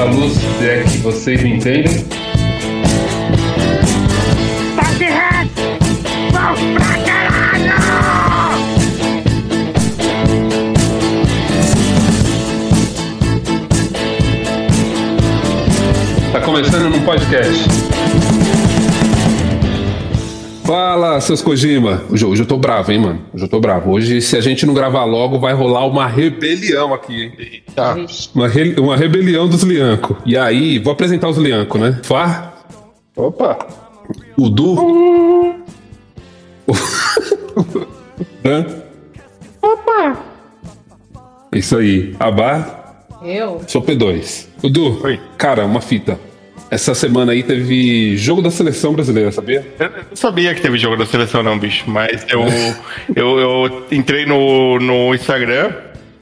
da 0.00 0.06
luz, 0.06 0.32
se 0.32 0.66
é 0.66 0.82
que 0.82 0.96
vocês 0.98 1.42
me 1.42 1.56
entendem. 1.56 2.06
Passe 4.74 5.04
reto! 5.04 5.60
Vamos 6.32 6.60
pra 6.74 6.96
caralho! 7.04 7.72
Tá 16.32 16.40
começando 16.40 16.88
num 16.88 17.04
podcast. 17.04 17.79
Fala, 20.70 21.20
seus 21.20 21.42
Kojima. 21.42 22.04
Hoje, 22.08 22.24
hoje 22.24 22.42
eu 22.42 22.46
tô 22.46 22.56
bravo, 22.56 22.92
hein, 22.92 23.00
mano? 23.00 23.20
Hoje 23.34 23.44
eu 23.44 23.48
tô 23.48 23.58
bravo. 23.58 23.90
Hoje, 23.90 24.20
se 24.22 24.36
a 24.36 24.40
gente 24.40 24.64
não 24.64 24.72
gravar 24.72 25.04
logo, 25.04 25.36
vai 25.36 25.52
rolar 25.52 25.84
uma 25.84 26.06
rebelião 26.06 26.94
aqui, 26.94 27.24
hein? 27.36 27.62
Tá. 27.74 27.96
Uma, 28.32 28.46
re- 28.46 28.76
uma 28.78 28.96
rebelião 28.96 29.48
dos 29.48 29.64
Lianco. 29.64 30.16
E 30.24 30.36
aí, 30.36 30.78
vou 30.78 30.92
apresentar 30.92 31.28
os 31.28 31.38
Lianco, 31.38 31.76
né? 31.76 31.98
Fá, 32.04 32.52
Opa! 33.16 33.58
o 34.38 34.48
Du. 34.48 35.56
Hã? 38.46 38.64
Opa! 39.60 40.18
Isso 41.52 41.78
aí. 41.78 42.14
Abá, 42.20 43.02
Eu? 43.24 43.60
sou 43.66 43.82
P2. 43.82 44.46
O 44.62 44.68
Du, 44.68 45.02
Oi. 45.04 45.18
cara, 45.36 45.66
uma 45.66 45.80
fita. 45.80 46.16
Essa 46.70 46.94
semana 46.94 47.32
aí 47.32 47.42
teve 47.42 48.16
jogo 48.16 48.40
da 48.40 48.50
seleção 48.50 48.92
brasileira, 48.92 49.32
sabia? 49.32 49.66
Eu 49.78 49.90
não 49.90 50.16
sabia 50.16 50.54
que 50.54 50.60
teve 50.62 50.78
jogo 50.78 50.96
da 50.96 51.04
seleção, 51.04 51.42
não, 51.42 51.58
bicho. 51.58 51.84
Mas 51.88 52.24
eu, 52.28 52.44
eu, 53.16 53.38
eu 53.40 53.86
entrei 53.90 54.24
no, 54.24 54.78
no 54.78 55.12
Instagram 55.14 55.72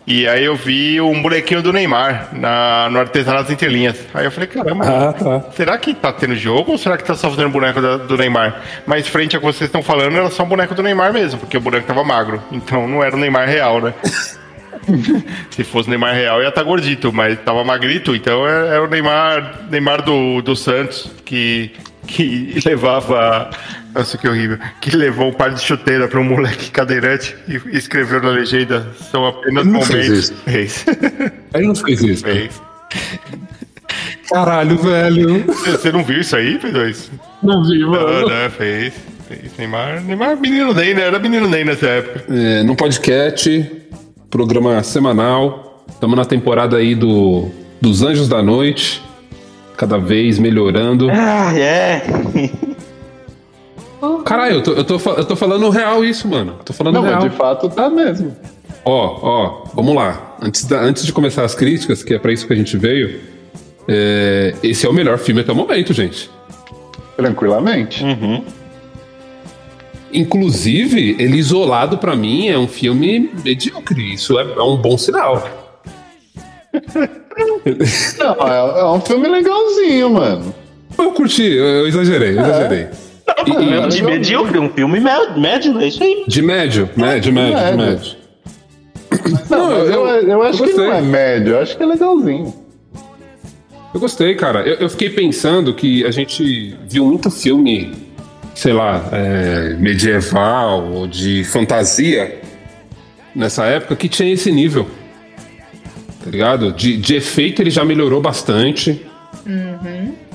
e 0.07 0.27
aí 0.27 0.43
eu 0.47 0.57
vi 0.57 0.99
um 1.03 1.21
bonequinho 1.21 1.61
do 1.61 1.71
Neymar 1.71 2.31
na, 2.33 2.89
no 2.91 2.99
Artesanato 2.99 3.53
Entre 3.53 3.69
Linhas. 3.69 3.99
Aí 4.15 4.25
eu 4.25 4.31
falei, 4.31 4.49
caramba, 4.49 4.85
Ah, 4.87 5.13
tá. 5.13 5.45
será 5.55 5.77
que 5.77 5.93
tá 5.93 6.11
tendo 6.15 6.35
jogo 6.35 6.73
ou 6.73 6.79
será 6.79 6.97
que 6.97 7.05
tá 7.05 7.15
só 7.15 7.29
fazendo 7.29 7.51
boneco 7.51 7.83
da- 7.83 7.99
do 7.99 8.17
Neymar? 8.17 8.63
Mas 8.87 9.07
frente 9.07 9.37
ao 9.37 9.41
que 9.43 9.47
vocês 9.47 9.69
estão 9.69 9.83
falando, 9.83 10.17
era 10.17 10.31
só 10.31 10.45
um 10.45 10.49
boneco 10.49 10.75
do 10.75 10.83
Neymar 10.83 11.13
mesmo, 11.13 11.39
porque 11.41 11.59
o 11.59 11.61
boneco 11.61 11.87
tava 11.87 12.03
magro. 12.05 12.43
Então 12.51 12.89
não 12.89 13.05
era 13.05 13.15
o 13.15 13.19
Neymar 13.19 13.47
real, 13.47 13.83
né? 13.83 13.93
Se 15.51 15.65
fosse 15.65 15.89
Neymar 15.89 16.15
real, 16.15 16.43
ia 16.43 16.49
estar 16.49 16.63
gordito, 16.63 17.13
mas 17.13 17.39
tava 17.41 17.65
magrito, 17.65 18.15
então 18.15 18.47
é, 18.47 18.77
é 18.77 18.81
o 18.81 18.87
Neymar, 18.87 19.67
Neymar 19.71 20.03
do, 20.03 20.43
do 20.43 20.57
Santos, 20.57 21.11
que, 21.25 21.71
que 22.07 22.61
levava. 22.67 23.51
Nossa, 23.95 24.17
que 24.19 24.29
horrível. 24.29 24.59
Que 24.81 24.95
levou 24.95 25.29
um 25.29 25.33
par 25.33 25.51
de 25.51 25.61
chuteira 25.61 26.07
para 26.07 26.21
um 26.21 26.25
moleque 26.25 26.71
cadeirante 26.71 27.37
e 27.49 27.77
escreveu 27.77 28.23
na 28.23 28.31
legenda: 28.31 28.87
são 29.11 29.27
apenas 29.27 29.65
Ele 29.65 29.73
momentos. 29.73 30.33
Fez. 30.45 30.87
Ele 31.55 31.67
não 31.67 31.75
fez 31.75 32.03
isso. 32.03 32.23
Fez. 32.23 32.61
Caralho, 34.31 34.77
velho. 34.77 35.45
Você 35.47 35.91
não 35.91 36.05
viu 36.05 36.21
isso 36.21 36.37
aí, 36.37 36.59
P2? 36.59 37.09
Não 37.43 37.65
vi, 37.65 37.79
Não, 37.79 38.29
não, 38.29 38.51
fez. 38.51 38.93
Fez. 39.27 39.57
Neymar, 39.59 40.03
Neymar, 40.03 40.37
menino 40.37 40.75
Ney, 40.75 40.95
né? 40.95 41.03
Era 41.03 41.19
menino 41.19 41.49
Ney 41.49 41.65
nessa 41.65 41.87
época. 41.87 42.25
É, 42.33 42.63
no 42.63 42.77
podcast, 42.77 43.78
programa 44.31 44.83
semanal. 44.83 45.85
Estamos 45.89 46.17
na 46.17 46.25
temporada 46.25 46.77
aí 46.77 46.95
do, 46.95 47.49
dos 47.81 48.03
Anjos 48.03 48.29
da 48.29 48.43
Noite. 48.43 49.03
Cada 49.77 49.97
vez 49.99 50.39
melhorando. 50.39 51.09
Ah, 51.11 51.57
é. 51.57 52.03
Caralho, 54.25 54.57
eu 54.57 54.63
tô, 54.63 54.73
eu, 54.73 54.85
tô, 54.85 54.95
eu 55.13 55.25
tô 55.25 55.37
falando 55.37 55.69
real 55.71 56.05
isso, 56.05 56.29
mano. 56.29 56.57
Tô 56.65 56.73
falando 56.73 56.95
Não, 56.97 57.03
real. 57.03 57.21
mas 57.23 57.31
de 57.31 57.37
fato 57.37 57.69
tá 57.69 57.89
mesmo. 57.89 58.37
Ó, 58.85 59.19
ó, 59.23 59.65
vamos 59.75 59.95
lá. 59.95 60.37
Antes, 60.43 60.65
da- 60.65 60.81
antes 60.81 61.05
de 61.07 61.13
começar 61.13 61.45
as 61.45 61.55
críticas, 61.55 62.03
que 62.03 62.15
é 62.15 62.19
pra 62.19 62.33
isso 62.33 62.47
que 62.47 62.53
a 62.53 62.57
gente 62.57 62.77
veio, 62.77 63.21
é, 63.87 64.55
esse 64.63 64.87
é 64.87 64.89
o 64.89 64.93
melhor 64.93 65.19
filme 65.19 65.41
até 65.41 65.53
o 65.53 65.55
momento, 65.55 65.93
gente. 65.93 66.31
Tranquilamente. 67.17 68.03
Uhum. 68.05 68.45
Inclusive, 70.13 71.17
ele 71.19 71.37
isolado 71.37 71.99
pra 71.99 72.17
mim 72.17 72.49
é 72.49 72.59
um 72.59 72.67
filme 72.69 73.31
medíocre. 73.45 74.15
Isso 74.15 74.39
é, 74.39 74.43
é 74.43 74.63
um 74.63 74.77
bom 74.77 74.97
sinal. 74.97 75.47
Não, 78.19 78.49
é, 78.49 78.81
é 78.81 78.85
um 78.87 79.01
filme 79.01 79.29
legalzinho, 79.29 80.11
mano. 80.11 80.55
Eu 80.99 81.13
curti, 81.13 81.45
eu, 81.45 81.65
eu 81.65 81.87
exagerei, 81.89 82.37
eu 82.37 82.41
exagerei. 82.41 82.87
E- 83.47 83.51
e- 83.51 83.55
Filme 83.55 83.89
de 83.89 84.03
medíocre, 84.03 84.59
um 84.59 84.71
filme 84.71 84.99
mé- 85.01 85.37
médio, 85.37 85.79
é 85.79 85.87
isso 85.89 86.03
aí. 86.03 86.25
de 86.27 86.43
médio, 86.43 86.89
médio, 86.97 87.33
médio, 87.33 87.57
de 87.59 87.77
Médio. 87.77 87.77
médio. 87.79 88.17
Não, 89.51 89.71
mas 89.71 89.91
eu, 89.91 90.07
eu 90.07 90.43
acho 90.43 90.59
que 90.59 90.65
gostei. 90.73 90.87
não 90.87 90.93
é 90.95 91.01
médio, 91.03 91.53
eu 91.55 91.61
acho 91.61 91.77
que 91.77 91.83
é 91.83 91.87
legalzinho. 91.87 92.55
Eu 93.95 94.01
gostei, 94.01 94.35
cara. 94.35 94.61
Eu, 94.67 94.77
eu 94.77 94.89
fiquei 94.91 95.11
pensando 95.11 95.73
que 95.75 96.05
a 96.05 96.11
gente 96.11 96.77
viu 96.89 97.07
muito 97.07 97.31
filme, 97.31 97.93
sei 98.59 98.73
lá, 98.73 99.05
é, 99.13 99.77
medieval 99.79 100.85
ou 100.93 101.07
de 101.07 101.45
fantasia 101.45 102.41
nessa 103.33 103.65
época 103.67 103.95
que 103.95 104.09
tinha 104.09 104.33
esse 104.33 104.51
nível. 104.51 104.89
Tá 106.25 106.29
ligado? 106.29 106.73
De, 106.73 106.97
de 106.97 107.15
efeito 107.15 107.63
ele 107.63 107.71
já 107.71 107.85
melhorou 107.85 108.21
bastante. 108.21 109.07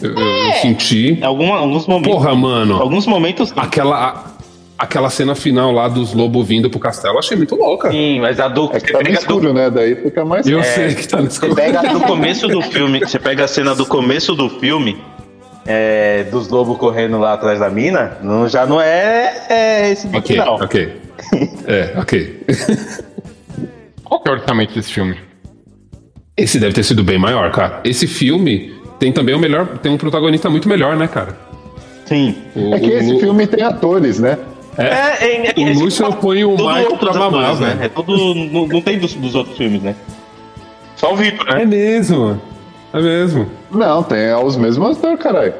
Eu, 0.01 0.09
eu- 0.09 0.17
eu 0.17 0.53
senti. 0.61 1.19
Alguma, 1.21 1.57
alguns 1.57 1.85
momentos. 1.85 2.13
Porra, 2.13 2.33
mano. 2.33 2.75
Alguns 2.81 3.05
momentos. 3.05 3.51
Aquela, 3.57 3.97
a- 3.97 4.23
aquela 4.77 5.09
cena 5.09 5.35
final 5.35 5.73
lá 5.73 5.89
dos 5.89 6.13
lobos 6.13 6.47
vindo 6.47 6.69
pro 6.69 6.79
castelo, 6.79 7.15
eu 7.15 7.19
achei 7.19 7.35
muito 7.35 7.55
louca. 7.55 7.91
Sim, 7.91 8.21
mas 8.21 8.39
a 8.39 8.47
do. 8.47 8.69
É 8.73 8.79
que 8.79 8.93
tá 8.93 9.01
no 9.03 9.09
escuro, 9.09 9.53
né? 9.53 9.69
Daí 9.69 9.95
fica 9.95 10.23
mais. 10.23 10.47
Eu 10.47 10.63
sei 10.63 10.95
que 10.95 11.05
tá 11.07 11.17
no 11.17 11.23
Você 11.29 11.33
escuro. 11.33 11.55
pega 11.55 11.81
do 11.81 11.99
começo 11.99 12.47
do 12.47 12.61
filme, 12.61 12.99
você 13.01 13.19
pega 13.19 13.43
a 13.43 13.47
cena 13.49 13.75
do 13.75 13.85
começo 13.85 14.33
do 14.33 14.49
filme, 14.49 14.97
é, 15.65 16.23
dos 16.25 16.47
lobos 16.49 16.77
correndo 16.77 17.17
lá 17.19 17.33
atrás 17.33 17.59
da 17.59 17.69
mina, 17.69 18.17
não, 18.21 18.47
já 18.47 18.65
não 18.65 18.79
é, 18.81 19.45
é 19.49 19.91
esse 19.91 20.07
do 20.07 20.17
Ok, 20.17 20.35
final. 20.35 20.55
ok. 20.61 21.01
É, 21.67 21.93
ok. 21.99 22.43
Qual 24.03 24.19
que 24.21 24.29
é 24.29 24.33
o 24.33 24.35
orçamento 24.35 24.73
desse 24.75 24.91
filme? 24.91 25.17
Esse 26.35 26.59
deve 26.59 26.73
ter 26.73 26.83
sido 26.83 27.03
bem 27.03 27.17
maior, 27.17 27.51
cara. 27.51 27.79
Esse 27.83 28.07
filme 28.07 28.73
tem 28.99 29.11
também 29.11 29.35
o 29.35 29.39
melhor. 29.39 29.77
Tem 29.79 29.91
um 29.91 29.97
protagonista 29.97 30.49
muito 30.49 30.67
melhor, 30.67 30.95
né, 30.95 31.07
cara? 31.07 31.37
Sim. 32.05 32.35
O, 32.55 32.73
É 32.73 32.79
que 32.79 32.87
esse 32.91 33.13
o- 33.13 33.19
filme 33.19 33.47
tem 33.47 33.63
atores, 33.63 34.19
né? 34.19 34.37
É, 34.77 34.83
é, 34.85 35.47
é, 35.47 35.53
O 35.55 35.67
é- 35.69 35.73
Lúcio 35.73 36.11
põe 36.13 36.43
o 36.43 36.51
Michael 36.57 36.97
pra 36.97 37.13
mamar, 37.13 37.55
né? 37.59 37.67
velho. 37.69 37.83
É 37.83 37.89
tudo. 37.89 38.17
Não, 38.35 38.67
não 38.67 38.81
tem 38.81 38.97
dos, 38.97 39.13
dos 39.13 39.35
outros 39.35 39.55
filmes, 39.57 39.81
né? 39.83 39.95
Só 40.95 41.13
o 41.13 41.15
Vitor, 41.15 41.45
né? 41.53 41.61
É 41.61 41.65
mesmo. 41.65 42.41
É 42.93 43.01
mesmo. 43.01 43.49
Não, 43.71 44.03
tem 44.03 44.33
os 44.35 44.55
mesmos 44.55 44.97
atores, 44.97 45.19
caralho. 45.19 45.53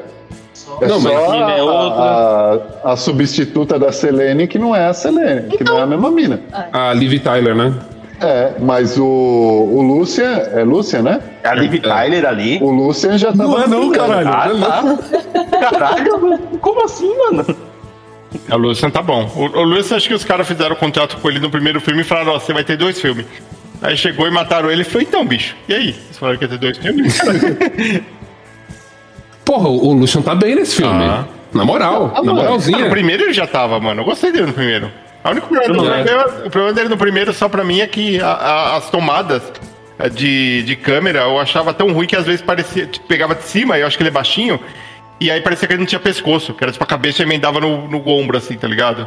É 0.80 0.86
Não, 0.86 1.00
mas 1.00 1.12
só 1.12 1.34
é 1.34 1.60
a, 1.60 1.64
outro. 1.64 2.00
a, 2.00 2.92
a 2.92 2.96
substituta 2.96 3.78
da 3.78 3.90
Selene 3.90 4.46
que 4.46 4.58
não 4.58 4.74
é 4.74 4.86
a 4.86 4.94
Selene, 4.94 5.56
que 5.56 5.64
não 5.64 5.78
é 5.78 5.82
a 5.82 5.86
mesma 5.86 6.10
mina. 6.10 6.40
A 6.72 6.92
Liv 6.92 7.20
Tyler, 7.20 7.54
né? 7.54 7.74
É, 8.20 8.52
mas 8.60 8.96
o, 8.96 9.04
o 9.04 9.82
Lucian, 9.82 10.30
é 10.52 10.62
Lucian, 10.62 11.02
né? 11.02 11.20
É 11.42 11.48
a 11.48 11.54
Liv 11.54 11.80
Tyler 11.80 12.24
ali. 12.24 12.58
O 12.62 12.70
Lucian 12.70 13.18
já 13.18 13.32
tava. 13.32 13.44
Não 13.44 13.62
é 13.62 13.66
não, 13.66 13.90
caralho. 13.90 14.28
Ah, 14.64 14.96
tá. 15.50 15.58
Caralho, 15.70 16.38
como 16.60 16.84
assim, 16.84 17.12
mano? 17.18 17.44
O 18.50 18.56
Lucian 18.56 18.90
tá 18.90 19.02
bom. 19.02 19.28
O, 19.34 19.58
o 19.58 19.62
Lucian, 19.62 19.96
acho 19.96 20.08
que 20.08 20.14
os 20.14 20.24
caras 20.24 20.46
fizeram 20.46 20.76
contrato 20.76 21.16
com 21.18 21.28
ele 21.28 21.40
no 21.40 21.50
primeiro 21.50 21.80
filme 21.80 22.00
e 22.02 22.04
falaram: 22.04 22.32
Ó, 22.32 22.38
você 22.38 22.52
vai 22.52 22.64
ter 22.64 22.76
dois 22.76 23.00
filmes. 23.00 23.26
Aí 23.84 23.96
chegou 23.98 24.26
e 24.26 24.30
mataram 24.30 24.70
ele 24.70 24.80
e 24.80 24.84
falou: 24.84 25.02
então, 25.02 25.24
bicho, 25.26 25.54
e 25.68 25.74
aí? 25.74 25.92
Vocês 25.92 26.18
falaram 26.18 26.38
que 26.38 26.44
ia 26.46 26.48
ter 26.48 26.58
dois 26.58 26.78
filmes? 26.78 27.18
Porra, 29.44 29.68
o 29.68 29.92
Lucian 29.92 30.22
tá 30.22 30.34
bem 30.34 30.54
nesse 30.54 30.76
filme. 30.76 31.04
Ah. 31.04 31.24
Na 31.52 31.64
moral, 31.64 32.10
na 32.14 32.22
no 32.22 32.34
moralzinha. 32.34 32.88
primeiro 32.90 33.24
ele 33.24 33.32
já 33.32 33.46
tava, 33.46 33.78
mano. 33.78 34.00
Eu 34.00 34.04
gostei 34.04 34.32
dele 34.32 34.46
no 34.46 34.52
primeiro. 34.54 34.90
A 35.22 35.30
única 35.30 35.46
problema, 35.46 35.82
do 36.24 36.46
o 36.46 36.50
problema 36.50 36.72
dele 36.72 36.88
no 36.88 36.96
primeiro, 36.96 37.32
só 37.32 37.48
pra 37.48 37.62
mim, 37.62 37.80
é 37.80 37.86
que 37.86 38.20
a- 38.20 38.26
a- 38.32 38.76
as 38.76 38.90
tomadas 38.90 39.42
eh, 39.98 40.08
de, 40.08 40.62
de 40.64 40.76
câmera 40.76 41.20
eu 41.20 41.38
achava 41.38 41.72
tão 41.72 41.92
ruim 41.92 42.06
que 42.06 42.16
às 42.16 42.24
vezes 42.26 42.42
parecia, 42.42 42.86
tipo, 42.86 43.06
pegava 43.06 43.34
de 43.34 43.44
cima, 43.44 43.78
e 43.78 43.82
eu 43.82 43.86
acho 43.86 43.96
que 43.96 44.02
ele 44.02 44.08
é 44.10 44.12
baixinho, 44.12 44.58
e 45.20 45.30
aí 45.30 45.40
parecia 45.40 45.68
que 45.68 45.74
ele 45.74 45.80
não 45.80 45.86
tinha 45.86 46.00
pescoço, 46.00 46.52
que 46.54 46.64
era 46.64 46.72
tipo 46.72 46.82
a 46.82 46.86
cabeça 46.86 47.22
e 47.22 47.24
emendava 47.26 47.60
no, 47.60 47.86
no 47.88 48.06
ombro, 48.08 48.36
assim, 48.36 48.56
tá 48.56 48.66
ligado? 48.66 49.06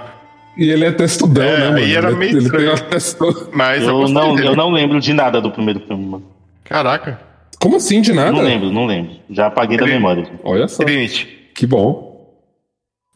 E 0.57 0.69
ele 0.69 0.85
é 0.85 0.91
textudão, 0.91 1.43
É, 1.43 1.57
né, 1.59 1.65
mano? 1.65 1.77
aí 1.77 1.95
era 1.95 2.07
ele, 2.09 2.17
meio 2.17 2.29
ele 2.31 2.37
tem 2.39 2.45
estranho. 2.45 2.69
uma 2.71 2.79
testo... 2.79 3.49
Mas 3.53 3.83
eu, 3.83 4.01
Eu 4.01 4.07
não, 4.09 4.35
dele. 4.35 4.47
eu 4.47 4.55
não 4.55 4.71
lembro 4.71 4.99
de 4.99 5.13
nada 5.13 5.39
do 5.39 5.51
primeiro 5.51 5.79
filme, 5.81 6.05
mano. 6.05 6.25
Caraca. 6.63 7.19
Como 7.59 7.75
assim, 7.77 8.01
de 8.01 8.13
nada? 8.13 8.31
Não 8.31 8.41
lembro, 8.41 8.71
não 8.71 8.85
lembro. 8.85 9.11
Já 9.29 9.47
apaguei 9.47 9.77
da 9.77 9.83
Ele- 9.85 9.93
memória. 9.93 10.27
Olha 10.43 10.67
só. 10.67 10.83
Trinity. 10.83 11.27
Que 11.55 11.65
bom. 11.65 12.35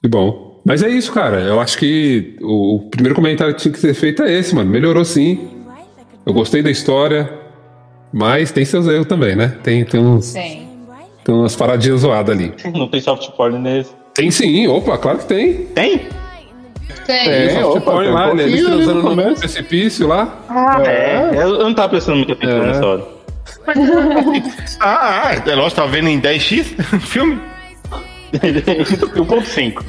Que 0.02 0.08
bom. 0.10 0.62
Mas 0.66 0.84
é 0.84 0.90
isso, 0.90 1.12
cara. 1.12 1.40
Eu 1.42 1.60
acho 1.60 1.78
que 1.78 2.36
o, 2.42 2.76
o 2.76 2.90
primeiro 2.90 3.16
comentário 3.16 3.54
que 3.56 3.62
tinha 3.62 3.72
que 3.72 3.80
ser 3.80 3.94
feito 3.94 4.22
é 4.24 4.32
esse, 4.32 4.54
mano. 4.56 4.70
Melhorou 4.70 5.04
sim. 5.06 5.48
Eu 6.26 6.34
gostei 6.34 6.62
da 6.62 6.70
história, 6.70 7.32
mas 8.14 8.52
tem 8.52 8.64
seus 8.64 8.88
erros 8.88 9.08
também, 9.08 9.36
né? 9.36 9.58
Tem, 9.64 9.84
tem, 9.84 10.00
uns, 10.00 10.34
Tem. 10.34 10.68
tem 11.24 11.34
umas 11.34 11.56
paradinhas 11.56 12.02
zoadas 12.02 12.36
ali. 12.36 12.54
Não 12.78 12.88
tem 12.88 13.02
soft 13.02 13.30
porn 13.32 13.58
nesse. 13.58 13.92
Tem 14.14 14.30
sim, 14.30 14.68
opa, 14.68 14.98
claro 14.98 15.18
que 15.20 15.26
tem. 15.26 15.54
Tem? 15.68 16.02
Tem. 17.06 17.26
Tem. 17.26 17.50
Só 17.52 17.56
te 17.74 17.78
opa, 17.78 17.92
põe 17.92 18.04
tem 18.04 18.12
um 18.12 18.14
lá, 18.16 18.34
né? 18.34 18.44
Eles 18.44 18.62
no 18.64 18.70
transando 18.70 19.02
no 19.04 19.10
começo. 19.10 19.40
precipício 19.40 20.08
lá. 20.08 20.38
É, 20.86 21.30
eu 21.34 21.40
eu 21.56 21.64
não 21.64 21.74
tava 21.74 21.90
prestando 21.90 22.18
muita 22.18 22.34
atenção 22.34 22.64
É. 22.64 22.68
nessa 22.68 22.86
hora. 22.86 23.04
Ah, 24.80 25.24
ah, 25.30 25.50
é 25.50 25.56
lógico, 25.56 25.82
tava 25.82 25.92
vendo 25.92 26.08
em 26.10 26.20
10x 26.20 26.76
o 26.96 27.00
filme. 27.02 27.40
1.5. 28.32 29.84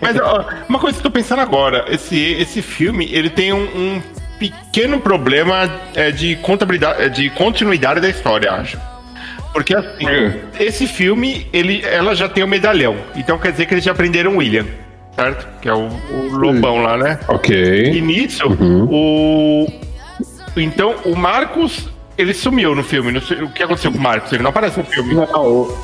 Mas 0.00 0.18
ó, 0.20 0.44
uma 0.68 0.78
coisa 0.78 0.94
que 0.96 1.06
eu 1.06 1.10
tô 1.10 1.14
pensando 1.14 1.40
agora, 1.40 1.84
esse, 1.88 2.18
esse 2.32 2.60
filme, 2.60 3.08
ele 3.12 3.30
tem 3.30 3.52
um, 3.52 3.62
um 3.62 4.02
pequeno 4.38 4.98
problema 5.00 5.70
é, 5.94 6.10
de 6.10 6.36
contabilidade, 6.36 7.02
é, 7.02 7.08
de 7.08 7.30
continuidade 7.30 8.00
da 8.00 8.08
história, 8.08 8.50
acho. 8.52 8.78
Porque 9.52 9.74
assim, 9.74 10.06
esse 10.58 10.86
filme, 10.86 11.46
ele, 11.52 11.82
ela 11.84 12.14
já 12.14 12.28
tem 12.28 12.42
o 12.44 12.48
medalhão. 12.48 12.96
Então 13.14 13.38
quer 13.38 13.52
dizer 13.52 13.66
que 13.66 13.74
eles 13.74 13.84
já 13.84 13.94
prenderam 13.94 14.34
o 14.34 14.38
William, 14.38 14.66
certo? 15.16 15.46
Que 15.60 15.68
é 15.68 15.74
o, 15.74 15.88
o 15.88 16.28
lobão 16.36 16.82
lá, 16.82 16.96
né? 16.96 17.18
E 17.28 17.32
Ok. 17.34 18.00
nisso, 18.02 18.44
o. 18.90 19.66
Então, 20.56 20.94
o 21.04 21.14
Marcos, 21.16 21.88
ele 22.16 22.32
sumiu 22.32 22.74
no 22.74 22.82
filme. 22.82 23.20
Sei- 23.20 23.42
o 23.42 23.50
que 23.50 23.62
aconteceu 23.62 23.90
com 23.92 23.98
o 23.98 24.00
Marcos? 24.00 24.32
Ele 24.32 24.42
não 24.42 24.50
aparece 24.50 24.78
no 24.78 24.84
filme. 24.84 25.14
Não, 25.14 25.24
o- 25.46 25.76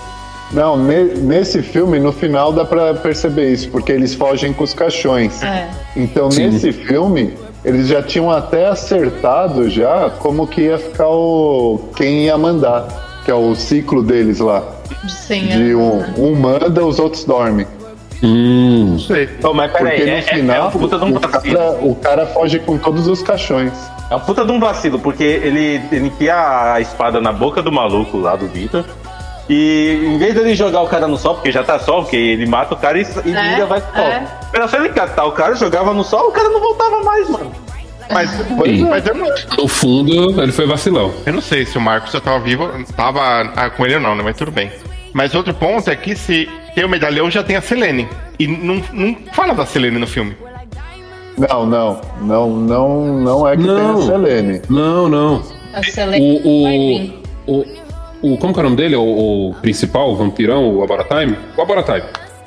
não 0.53 0.77
ne- 0.77 1.15
nesse 1.15 1.63
filme, 1.63 1.99
no 1.99 2.13
final 2.13 2.53
dá 2.53 2.65
pra 2.65 2.95
perceber 2.95 3.53
isso, 3.53 3.69
porque 3.71 3.93
eles 3.93 4.15
fogem 4.15 4.53
com 4.53 4.65
os 4.65 4.73
caixões. 4.73 5.43
É. 5.43 5.69
Então, 5.97 6.31
Sim. 6.31 6.49
nesse 6.49 6.73
filme, 6.73 7.35
eles 7.65 7.89
já 7.89 8.03
tinham 8.03 8.31
até 8.31 8.67
acertado 8.67 9.69
já 9.69 10.11
como 10.21 10.47
que 10.47 10.63
ia 10.63 10.79
ficar 10.79 11.09
o 11.09 11.91
quem 11.97 12.25
ia 12.25 12.39
mandar, 12.39 13.21
que 13.25 13.31
é 13.31 13.35
o 13.35 13.55
ciclo 13.55 14.03
deles 14.03 14.39
lá. 14.41 14.63
Sim, 15.09 15.47
De 15.49 15.73
é. 15.73 15.77
um, 15.77 16.03
um 16.19 16.35
manda, 16.35 16.85
os 16.85 16.99
outros 16.99 17.25
dormem. 17.25 17.67
Hum. 18.23 18.91
Não 18.93 18.99
sei. 18.99 19.29
Ô, 19.43 19.53
mas 19.53 19.73
peraí, 19.73 19.97
Porque 19.99 20.03
é, 20.03 20.13
no 20.13 20.13
é- 20.13 20.19
é 20.19 20.23
final, 20.23 20.69
um 20.69 20.71
puta 20.71 20.99
de 20.99 21.05
um 21.05 21.17
o, 21.17 21.21
cara, 21.21 21.71
o 21.81 21.95
cara 21.97 22.27
foge 22.27 22.59
com 22.61 22.79
todos 22.79 23.07
os 23.09 23.23
caixões. 23.23 23.73
É 24.11 24.15
um 24.17 24.21
puta 24.21 24.45
de 24.45 24.53
um 24.53 24.61
vacilo, 24.61 24.99
porque 24.99 25.25
ele, 25.25 25.81
ele 25.91 26.07
enfia 26.07 26.73
a 26.75 26.81
espada 26.81 27.21
na 27.21 27.33
boca 27.33 27.63
do 27.63 27.73
maluco 27.73 28.19
lá 28.19 28.37
do 28.37 28.47
Victor. 28.47 28.85
E 29.49 30.01
em 30.05 30.19
vez 30.19 30.35
dele 30.35 30.55
jogar 30.55 30.83
o 30.83 30.87
cara 30.87 31.09
no 31.09 31.17
sol, 31.19 31.35
porque 31.35 31.51
já 31.51 31.65
tá 31.65 31.79
sol, 31.79 32.03
porque 32.03 32.17
ele 32.17 32.47
mata 32.47 32.75
o 32.75 32.77
cara 32.77 32.97
e, 32.99 33.03
e 33.25 33.35
É, 33.35 33.51
liga 33.51 33.67
vai 33.67 33.81
pro 33.81 33.95
sol. 33.97 34.05
é. 34.05 34.25
Era 34.55 34.69
só 34.69 34.77
ele 34.77 34.91
catar 34.91 35.25
o 35.25 35.33
cara, 35.33 35.55
jogava 35.57 35.93
no 35.93 36.05
sol, 36.05 36.29
o 36.29 36.33
cara 36.33 36.49
não 36.49 36.61
voltava 36.61 37.03
mais, 37.03 37.29
mano. 37.29 37.51
Mas, 38.11 38.31
Pois 38.57 38.79
é. 38.81 38.85
mas 38.85 39.07
eu, 39.07 39.15
não, 39.15 39.27
No 39.59 39.67
fundo, 39.69 40.43
ele 40.43 40.53
foi 40.53 40.67
vacilão. 40.67 41.13
eu 41.25 41.33
não 41.33 41.41
sei 41.41 41.65
se 41.65 41.79
o 41.79 41.81
Marcos 41.81 42.13
já 42.13 42.21
tava 42.21 42.39
vivo, 42.41 42.69
tava 42.95 43.21
ah, 43.57 43.71
com 43.71 43.85
ele 43.87 43.95
ou 43.95 44.01
não, 44.01 44.15
né? 44.15 44.23
Mas 44.23 44.37
tudo 44.37 44.51
bem. 44.51 44.71
Mas 45.13 45.35
outro 45.35 45.53
ponto 45.55 45.89
é 45.91 45.97
que 45.97 46.17
se 46.17 46.49
tem 46.75 46.85
o 46.85 46.89
medalhão, 46.89 47.31
já 47.31 47.43
tem 47.43 47.57
a 47.57 47.61
Selene. 47.61 48.09
E 48.39 48.47
não, 48.47 48.83
não 48.93 49.17
fala 49.33 49.55
da 49.55 49.67
Selene 49.67 49.99
no 49.99 50.07
filme. 50.07 50.37
Não, 51.39 51.67
não, 51.67 52.01
não, 52.21 52.51
não, 52.51 53.21
não 53.21 53.49
é 53.49 53.57
que 53.57 53.63
Não. 53.63 53.95
tem 53.95 54.03
a 54.05 54.07
Selene. 54.07 54.63
Não, 54.69 55.09
não. 55.09 55.43
A 55.73 55.83
Selene 55.83 56.41
O, 56.45 57.53
o, 57.53 57.61
o, 57.61 58.33
o. 58.35 58.39
Como 58.39 58.53
que 58.53 58.61
é 58.61 58.63
o 58.63 58.65
nome 58.65 58.77
dele? 58.77 58.97
O, 58.97 59.51
o 59.51 59.55
principal, 59.61 60.11
o 60.11 60.17
vampirão, 60.17 60.75
o 60.77 60.83
Abaratime? 60.83 61.37
O 61.57 61.63
Abaratime. 61.63 62.03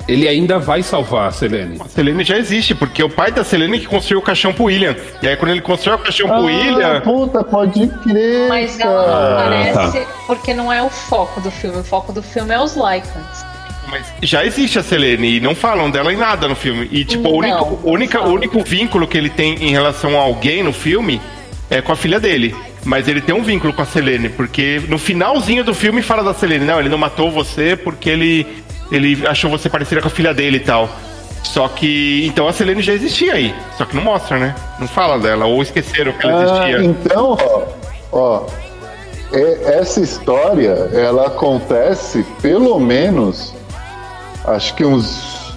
Ele 0.08 0.28
ainda 0.28 0.58
vai 0.58 0.82
salvar 0.82 1.28
a 1.28 1.32
Selene. 1.32 1.78
A 1.80 1.88
Selene 1.88 2.22
já 2.22 2.36
existe, 2.38 2.74
porque 2.74 3.02
o 3.02 3.10
pai 3.10 3.32
da 3.32 3.42
Selene 3.42 3.80
que 3.80 3.86
construiu 3.86 4.20
o 4.20 4.22
caixão 4.22 4.52
pro 4.52 4.64
William. 4.64 4.94
E 5.20 5.26
aí 5.26 5.36
quando 5.36 5.50
ele 5.50 5.60
constrói 5.60 5.96
o 5.96 5.98
caixão 5.98 6.28
pro 6.28 6.36
Ah, 6.36 6.40
William. 6.42 7.00
puta, 7.00 7.42
pode 7.42 7.88
crer, 8.04 8.48
Mas 8.48 8.78
ela 8.78 9.06
não 9.06 9.32
aparece 9.32 10.06
porque 10.26 10.54
não 10.54 10.72
é 10.72 10.80
o 10.82 10.88
foco 10.88 11.40
do 11.40 11.50
filme. 11.50 11.78
O 11.80 11.84
foco 11.84 12.12
do 12.12 12.22
filme 12.22 12.54
é 12.54 12.60
os 12.60 12.74
Lycans. 12.76 13.44
Mas 13.88 14.06
já 14.22 14.44
existe 14.44 14.78
a 14.78 14.82
Selene 14.82 15.36
e 15.36 15.40
não 15.40 15.54
falam 15.54 15.90
dela 15.90 16.12
em 16.12 16.16
nada 16.16 16.46
no 16.48 16.54
filme. 16.56 16.88
E 16.92 17.04
tipo, 17.04 17.28
o 17.28 17.36
único, 17.38 17.78
única, 17.84 18.20
único 18.22 18.62
vínculo 18.62 19.06
que 19.06 19.16
ele 19.18 19.30
tem 19.30 19.54
em 19.62 19.70
relação 19.70 20.18
a 20.18 20.22
alguém 20.22 20.62
no 20.62 20.72
filme 20.72 21.20
é 21.70 21.80
com 21.80 21.92
a 21.92 21.96
filha 21.96 22.18
dele. 22.20 22.54
Mas 22.84 23.08
ele 23.08 23.20
tem 23.20 23.34
um 23.34 23.42
vínculo 23.42 23.72
com 23.72 23.82
a 23.82 23.84
Selene, 23.84 24.28
porque 24.28 24.80
no 24.88 24.96
finalzinho 24.98 25.64
do 25.64 25.74
filme 25.74 26.02
fala 26.02 26.22
da 26.22 26.32
Selene. 26.32 26.64
Não, 26.64 26.78
ele 26.78 26.88
não 26.88 26.98
matou 26.98 27.30
você 27.32 27.74
porque 27.76 28.08
ele, 28.08 28.46
ele 28.90 29.26
achou 29.26 29.50
você 29.50 29.68
parecida 29.68 30.00
com 30.00 30.08
a 30.08 30.10
filha 30.10 30.32
dele 30.34 30.58
e 30.58 30.60
tal. 30.60 30.88
Só 31.42 31.68
que. 31.68 32.26
Então 32.26 32.48
a 32.48 32.52
Selene 32.52 32.82
já 32.82 32.92
existia 32.92 33.34
aí. 33.34 33.54
Só 33.78 33.84
que 33.84 33.94
não 33.94 34.02
mostra, 34.02 34.38
né? 34.38 34.54
Não 34.80 34.88
fala 34.88 35.18
dela. 35.18 35.46
Ou 35.46 35.62
esqueceram 35.62 36.12
que 36.12 36.26
ela 36.26 36.40
Ah, 36.40 36.70
existia. 36.70 36.84
então, 36.84 37.36
ó, 37.40 37.62
ó, 38.12 38.46
e- 39.32 39.64
essa 39.78 40.00
história, 40.00 40.70
ela 40.92 41.26
acontece 41.28 42.24
pelo 42.42 42.78
menos, 42.80 43.54
acho 44.44 44.74
que 44.74 44.84
uns 44.84 45.56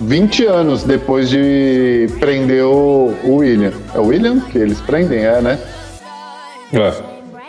20 0.00 0.46
anos 0.46 0.82
depois 0.84 1.28
de 1.28 2.06
prender 2.20 2.64
o, 2.64 3.14
o 3.24 3.36
William. 3.36 3.72
É 3.94 3.98
o 3.98 4.06
William 4.06 4.40
que 4.40 4.56
eles 4.58 4.80
prendem, 4.80 5.24
é, 5.24 5.40
né? 5.42 5.58
É. 6.72 6.92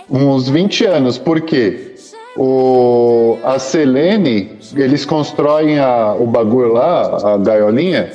Uns 0.10 0.50
20 0.50 0.86
anos, 0.86 1.18
por 1.18 1.40
quê? 1.42 1.89
O, 2.42 3.38
a 3.44 3.60
Selene, 3.60 4.58
eles 4.74 5.04
constroem 5.04 5.78
a, 5.78 6.16
o 6.18 6.26
bagulho 6.26 6.72
lá, 6.72 7.34
a 7.34 7.38
gaiolinha, 7.38 8.14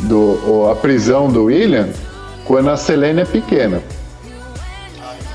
do, 0.00 0.70
a 0.70 0.74
prisão 0.74 1.28
do 1.28 1.44
William, 1.44 1.90
quando 2.46 2.70
a 2.70 2.76
Selene 2.78 3.20
é 3.20 3.24
pequena. 3.26 3.82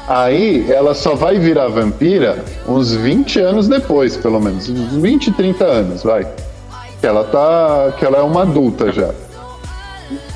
Aí 0.08 0.72
ela 0.72 0.96
só 0.96 1.14
vai 1.14 1.38
virar 1.38 1.68
vampira 1.68 2.44
uns 2.68 2.96
20 2.96 3.42
anos 3.42 3.68
depois, 3.68 4.18
pelo 4.18 4.40
menos. 4.40 4.68
Uns 4.68 4.96
20, 4.96 5.32
30 5.34 5.64
anos, 5.66 6.02
vai. 6.02 6.28
Que 7.00 7.06
ela 7.06 7.24
tá. 7.26 7.94
que 7.96 8.04
ela 8.04 8.18
é 8.18 8.22
uma 8.24 8.42
adulta 8.42 8.92
já. 8.92 9.12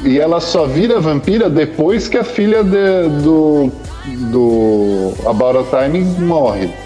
E 0.03 0.19
ela 0.19 0.39
só 0.39 0.67
vira 0.67 0.99
vampira 0.99 1.49
depois 1.49 2.07
que 2.07 2.19
a 2.19 2.23
filha 2.23 2.63
de- 2.63 3.09
do. 3.23 3.71
do 4.29 5.13
About 5.27 5.57
a 5.57 5.83
Time 5.85 6.01
morre. 6.19 6.82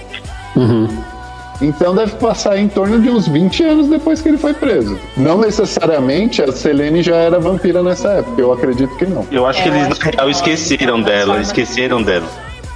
Então 1.61 1.95
deve 1.95 2.13
passar 2.17 2.57
em 2.57 2.67
torno 2.67 2.99
de 3.01 3.09
uns 3.09 3.27
20 3.27 3.63
anos 3.63 3.87
depois 3.87 4.21
que 4.21 4.29
ele 4.29 4.37
foi 4.37 4.53
preso. 4.53 4.97
Não 5.17 5.39
necessariamente 5.39 6.41
a 6.41 6.51
Selene 6.51 7.01
já 7.01 7.15
era 7.15 7.39
vampira 7.39 7.81
nessa 7.81 8.09
época, 8.09 8.39
eu 8.39 8.53
acredito 8.53 8.95
que 8.95 9.05
não. 9.07 9.25
Eu 9.31 9.45
acho 9.47 9.59
É, 9.59 9.63
que 9.63 9.69
eu 9.69 9.73
eles, 9.75 9.87
acho 9.91 9.99
na 9.99 10.11
real, 10.11 10.23
não, 10.25 10.29
esqueceram 10.29 10.97
não, 10.97 11.03
dela. 11.03 11.33
não, 11.33 11.41
Esqueceram 11.41 12.03
dela. 12.03 12.27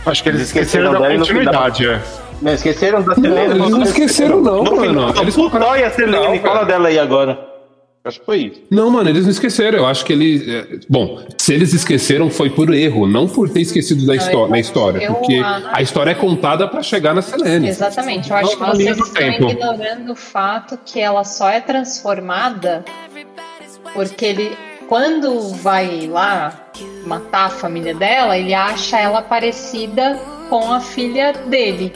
Acho 0.04 0.24
que 0.24 0.30
eles 0.30 0.40
eles 0.40 0.48
esqueceram 0.50 0.94
esqueceram 0.94 1.10
da 1.12 1.16
continuidade, 1.20 1.88
é. 1.88 2.02
Não, 2.42 2.54
esqueceram 2.54 3.02
da 3.04 3.08
Não, 3.16 3.16
Selene. 3.24 3.54
eles 3.56 3.70
não 3.70 3.82
esqueceram, 3.84 4.42
não, 4.42 4.64
mano. 4.64 5.14
Eles 5.22 5.36
Dói 5.36 5.84
a 5.84 5.92
Selene. 5.92 6.12
Não, 6.12 6.40
Fala 6.40 6.64
dela 6.66 6.88
aí 6.88 6.98
agora. 6.98 7.51
Acho 8.04 8.20
que 8.20 8.26
foi 8.26 8.38
isso. 8.40 8.62
Não, 8.72 8.90
mano, 8.90 9.10
eles 9.10 9.24
não 9.26 9.30
esqueceram. 9.32 9.78
Eu 9.80 9.86
acho 9.86 10.04
que 10.04 10.12
eles. 10.14 10.48
é, 10.48 10.80
Bom, 10.90 11.24
se 11.38 11.54
eles 11.54 11.72
esqueceram 11.72 12.32
foi 12.32 12.50
por 12.50 12.74
erro, 12.74 13.06
não 13.08 13.28
por 13.28 13.48
ter 13.48 13.62
esquecido 13.62 14.06
da 14.08 14.16
histó- 14.16 14.46
eu- 14.46 14.48
na 14.50 14.60
história. 14.60 15.04
eu 15.06 15.14
Porque 15.14 15.36
acho- 15.36 15.68
a 15.72 15.82
história 15.84 16.10
é 16.12 16.16
contada 16.16 16.68
pra 16.68 16.82
chegar 16.82 17.14
na 17.14 17.22
Selene. 17.22 17.68
Exatamente. 17.68 18.32
Eu 18.32 18.38
acho 18.38 18.56
que 18.58 18.62
Na 18.62 18.74
linha 18.74 18.96
vocês 18.96 19.08
estão 19.08 19.22
tempo. 19.24 19.52
ignorando 19.52 20.12
o 20.14 20.16
fato 20.16 20.80
que 20.84 21.00
ela 21.00 21.24
só 21.24 21.48
é 21.50 21.60
transformada 21.60 22.84
porque 23.94 24.26
ele, 24.26 24.58
quando 24.90 25.50
vai 25.50 26.08
lá 26.08 26.70
matar 27.06 27.46
a 27.46 27.50
família 27.50 27.94
dela, 27.94 28.36
ele 28.38 28.54
acha 28.54 28.98
ela 29.00 29.22
parecida 29.22 30.20
com 30.50 30.72
a 30.74 30.80
filha 30.80 31.34
dele. 31.34 31.94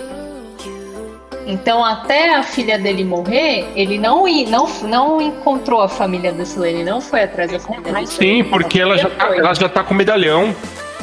Então, 1.45 1.85
até 1.85 2.35
a 2.35 2.43
filha 2.43 2.77
dele 2.79 3.03
morrer, 3.03 3.67
ele 3.75 3.97
não, 3.99 4.23
não, 4.47 4.67
não 4.83 5.21
encontrou 5.21 5.81
a 5.81 5.87
família 5.87 6.31
da 6.33 6.43
Selene, 6.43 6.83
não 6.83 6.99
foi 6.99 7.23
atrás 7.23 7.51
da 7.51 7.59
família 7.59 7.93
da 7.93 8.05
Sim, 8.05 8.43
porque 8.45 8.79
ela 8.79 8.97
já, 8.97 9.09
tá, 9.09 9.27
ela 9.35 9.53
já 9.53 9.69
tá 9.69 9.83
com 9.83 9.93
medalhão. 9.93 10.55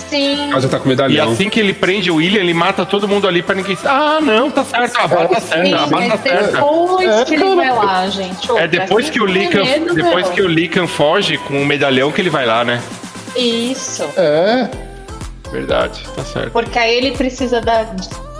Sim. 0.08 0.50
Ela 0.50 0.60
já 0.60 0.68
tá 0.68 0.78
com 0.78 0.86
E 0.86 0.88
medalhão. 0.88 1.30
assim 1.32 1.48
que 1.48 1.60
ele 1.60 1.72
prende 1.72 2.10
o 2.10 2.16
William, 2.16 2.40
ele 2.40 2.52
mata 2.52 2.84
todo 2.84 3.06
mundo 3.08 3.26
ali 3.28 3.40
pra 3.42 3.54
ninguém. 3.54 3.78
Ah, 3.84 4.18
não, 4.20 4.50
tá 4.50 4.64
certo, 4.64 4.98
a 4.98 5.06
bala 5.06 5.28
tá 5.28 5.40
certa, 5.40 5.76
a 5.82 5.86
bala 5.86 6.08
tá 6.08 6.18
certa. 6.18 6.52
depois 6.52 7.08
É, 7.08 7.24
que 7.24 7.34
ele 7.34 7.42
cara. 7.44 7.54
vai 7.54 7.70
lá, 7.72 8.08
gente. 8.08 8.50
É 8.58 8.66
depois 8.68 9.08
que 9.08 9.20
o 9.20 9.26
Lican, 9.26 9.62
depois 9.94 10.28
que 10.30 10.42
o 10.42 10.48
Lican 10.48 10.86
foge 10.86 11.38
com 11.38 11.62
o 11.62 11.64
medalhão 11.64 12.10
que 12.10 12.20
ele 12.20 12.30
vai 12.30 12.44
lá, 12.44 12.64
né? 12.64 12.82
Isso. 13.36 14.04
É, 14.16 14.68
Verdade, 15.52 16.02
tá 16.16 16.24
certo. 16.24 16.50
Porque 16.50 16.78
aí 16.78 16.96
ele 16.96 17.12
precisa 17.12 17.60
da. 17.60 17.86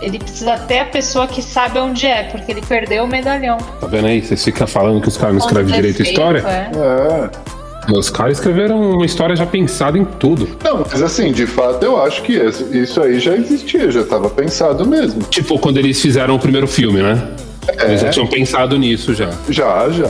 Ele 0.01 0.19
precisa 0.19 0.57
ter 0.57 0.79
a 0.79 0.85
pessoa 0.85 1.27
que 1.27 1.41
sabe 1.41 1.79
onde 1.79 2.05
é, 2.05 2.23
porque 2.23 2.51
ele 2.51 2.61
perdeu 2.61 3.05
o 3.05 3.07
medalhão. 3.07 3.57
Tá 3.79 3.87
vendo 3.87 4.07
aí? 4.07 4.21
Vocês 4.21 4.43
ficam 4.43 4.67
falando 4.67 4.99
que 5.01 5.07
os 5.07 5.15
caras 5.17 5.35
não 5.35 5.45
escrevem 5.45 5.73
direito 5.73 6.01
a 6.01 6.05
história? 6.05 6.39
é. 6.45 6.71
é. 6.75 7.53
Os 7.97 8.09
caras 8.09 8.37
escreveram 8.37 8.79
uma 8.93 9.05
história 9.05 9.35
já 9.35 9.45
pensada 9.45 9.97
em 9.97 10.05
tudo. 10.05 10.57
Não, 10.63 10.85
mas 10.89 11.01
assim, 11.01 11.33
de 11.33 11.45
fato 11.45 11.83
eu 11.83 12.01
acho 12.01 12.21
que 12.23 12.31
isso 12.71 13.01
aí 13.01 13.19
já 13.19 13.35
existia, 13.35 13.91
já 13.91 13.99
estava 14.01 14.29
pensado 14.29 14.85
mesmo. 14.87 15.21
Tipo, 15.23 15.59
quando 15.59 15.77
eles 15.79 16.01
fizeram 16.01 16.35
o 16.35 16.39
primeiro 16.39 16.65
filme, 16.65 17.01
né? 17.03 17.21
Eles 17.83 17.99
já 18.01 18.09
tinham 18.09 18.25
pensado 18.27 18.77
nisso 18.77 19.13
já. 19.13 19.29
Já, 19.49 19.89
já. 19.89 20.09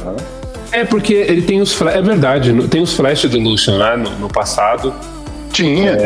É 0.72 0.86
porque 0.86 1.14
ele 1.14 1.42
tem 1.42 1.62
os 1.62 1.74
fla- 1.74 1.92
É 1.94 2.02
verdade, 2.02 2.54
tem 2.68 2.82
os 2.82 2.94
flashes 2.94 3.30
do 3.32 3.40
Lucian 3.40 3.76
lá 3.78 3.98
no, 3.98 4.10
no 4.20 4.28
passado. 4.30 4.94
Tinha. 5.52 5.98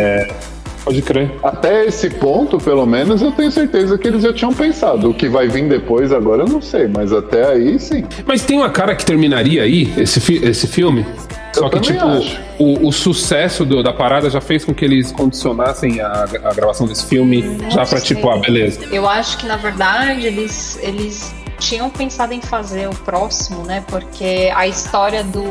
Pode 0.87 1.01
crer. 1.01 1.31
Até 1.43 1.85
esse 1.85 2.09
ponto, 2.09 2.57
pelo 2.57 2.85
menos, 2.85 3.21
eu 3.21 3.31
tenho 3.33 3.51
certeza 3.51 3.97
que 3.97 4.07
eles 4.07 4.23
já 4.23 4.31
tinham 4.31 4.53
pensado. 4.53 5.09
O 5.09 5.13
que 5.13 5.27
vai 5.27 5.47
vir 5.49 5.67
depois 5.67 6.13
agora 6.13 6.43
eu 6.43 6.47
não 6.47 6.61
sei, 6.61 6.87
mas 6.87 7.11
até 7.11 7.45
aí 7.51 7.77
sim. 7.77 8.05
Mas 8.25 8.43
tem 8.45 8.57
uma 8.57 8.69
cara 8.69 8.95
que 8.95 9.05
terminaria 9.05 9.63
aí, 9.63 9.93
esse, 9.97 10.19
fi- 10.21 10.39
esse 10.43 10.65
filme. 10.65 11.05
Só 11.53 11.67
que, 11.69 11.79
tipo, 11.81 12.05
acho. 12.05 12.39
o, 12.59 12.87
o 12.87 12.91
sucesso 12.93 13.65
do- 13.65 13.83
da 13.83 13.91
parada 13.91 14.29
já 14.29 14.39
fez 14.39 14.63
com 14.63 14.73
que 14.73 14.85
eles 14.85 15.11
condicionassem 15.11 15.99
a, 15.99 16.25
a 16.43 16.53
gravação 16.53 16.87
desse 16.87 17.05
filme 17.05 17.57
já 17.69 17.85
pra, 17.85 17.97
sei. 17.99 18.15
tipo, 18.15 18.29
ah, 18.29 18.37
beleza. 18.37 18.79
Eu 18.91 19.09
acho 19.09 19.37
que 19.39 19.45
na 19.47 19.57
verdade 19.57 20.25
eles, 20.25 20.79
eles 20.81 21.33
tinham 21.59 21.89
pensado 21.89 22.31
em 22.33 22.41
fazer 22.41 22.87
o 22.87 22.93
próximo, 22.95 23.63
né? 23.63 23.83
Porque 23.87 24.51
a 24.55 24.67
história 24.67 25.23
do 25.23 25.43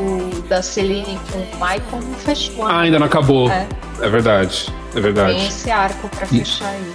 da 0.47 0.61
Celine 0.61 1.19
com 1.31 1.37
o 1.39 1.45
Michael 1.59 2.01
não 2.01 2.13
fechou. 2.13 2.65
Ah, 2.65 2.79
ainda 2.81 2.97
não 2.97 3.05
acabou. 3.05 3.51
É. 3.51 3.67
É 4.01 4.07
verdade. 4.09 4.67
É 4.99 5.01
Tem 5.01 5.13
verdade. 5.13 5.47
esse 5.47 5.69
arco 5.69 6.09
pra 6.09 6.25
fechar 6.25 6.69
aí. 6.69 6.93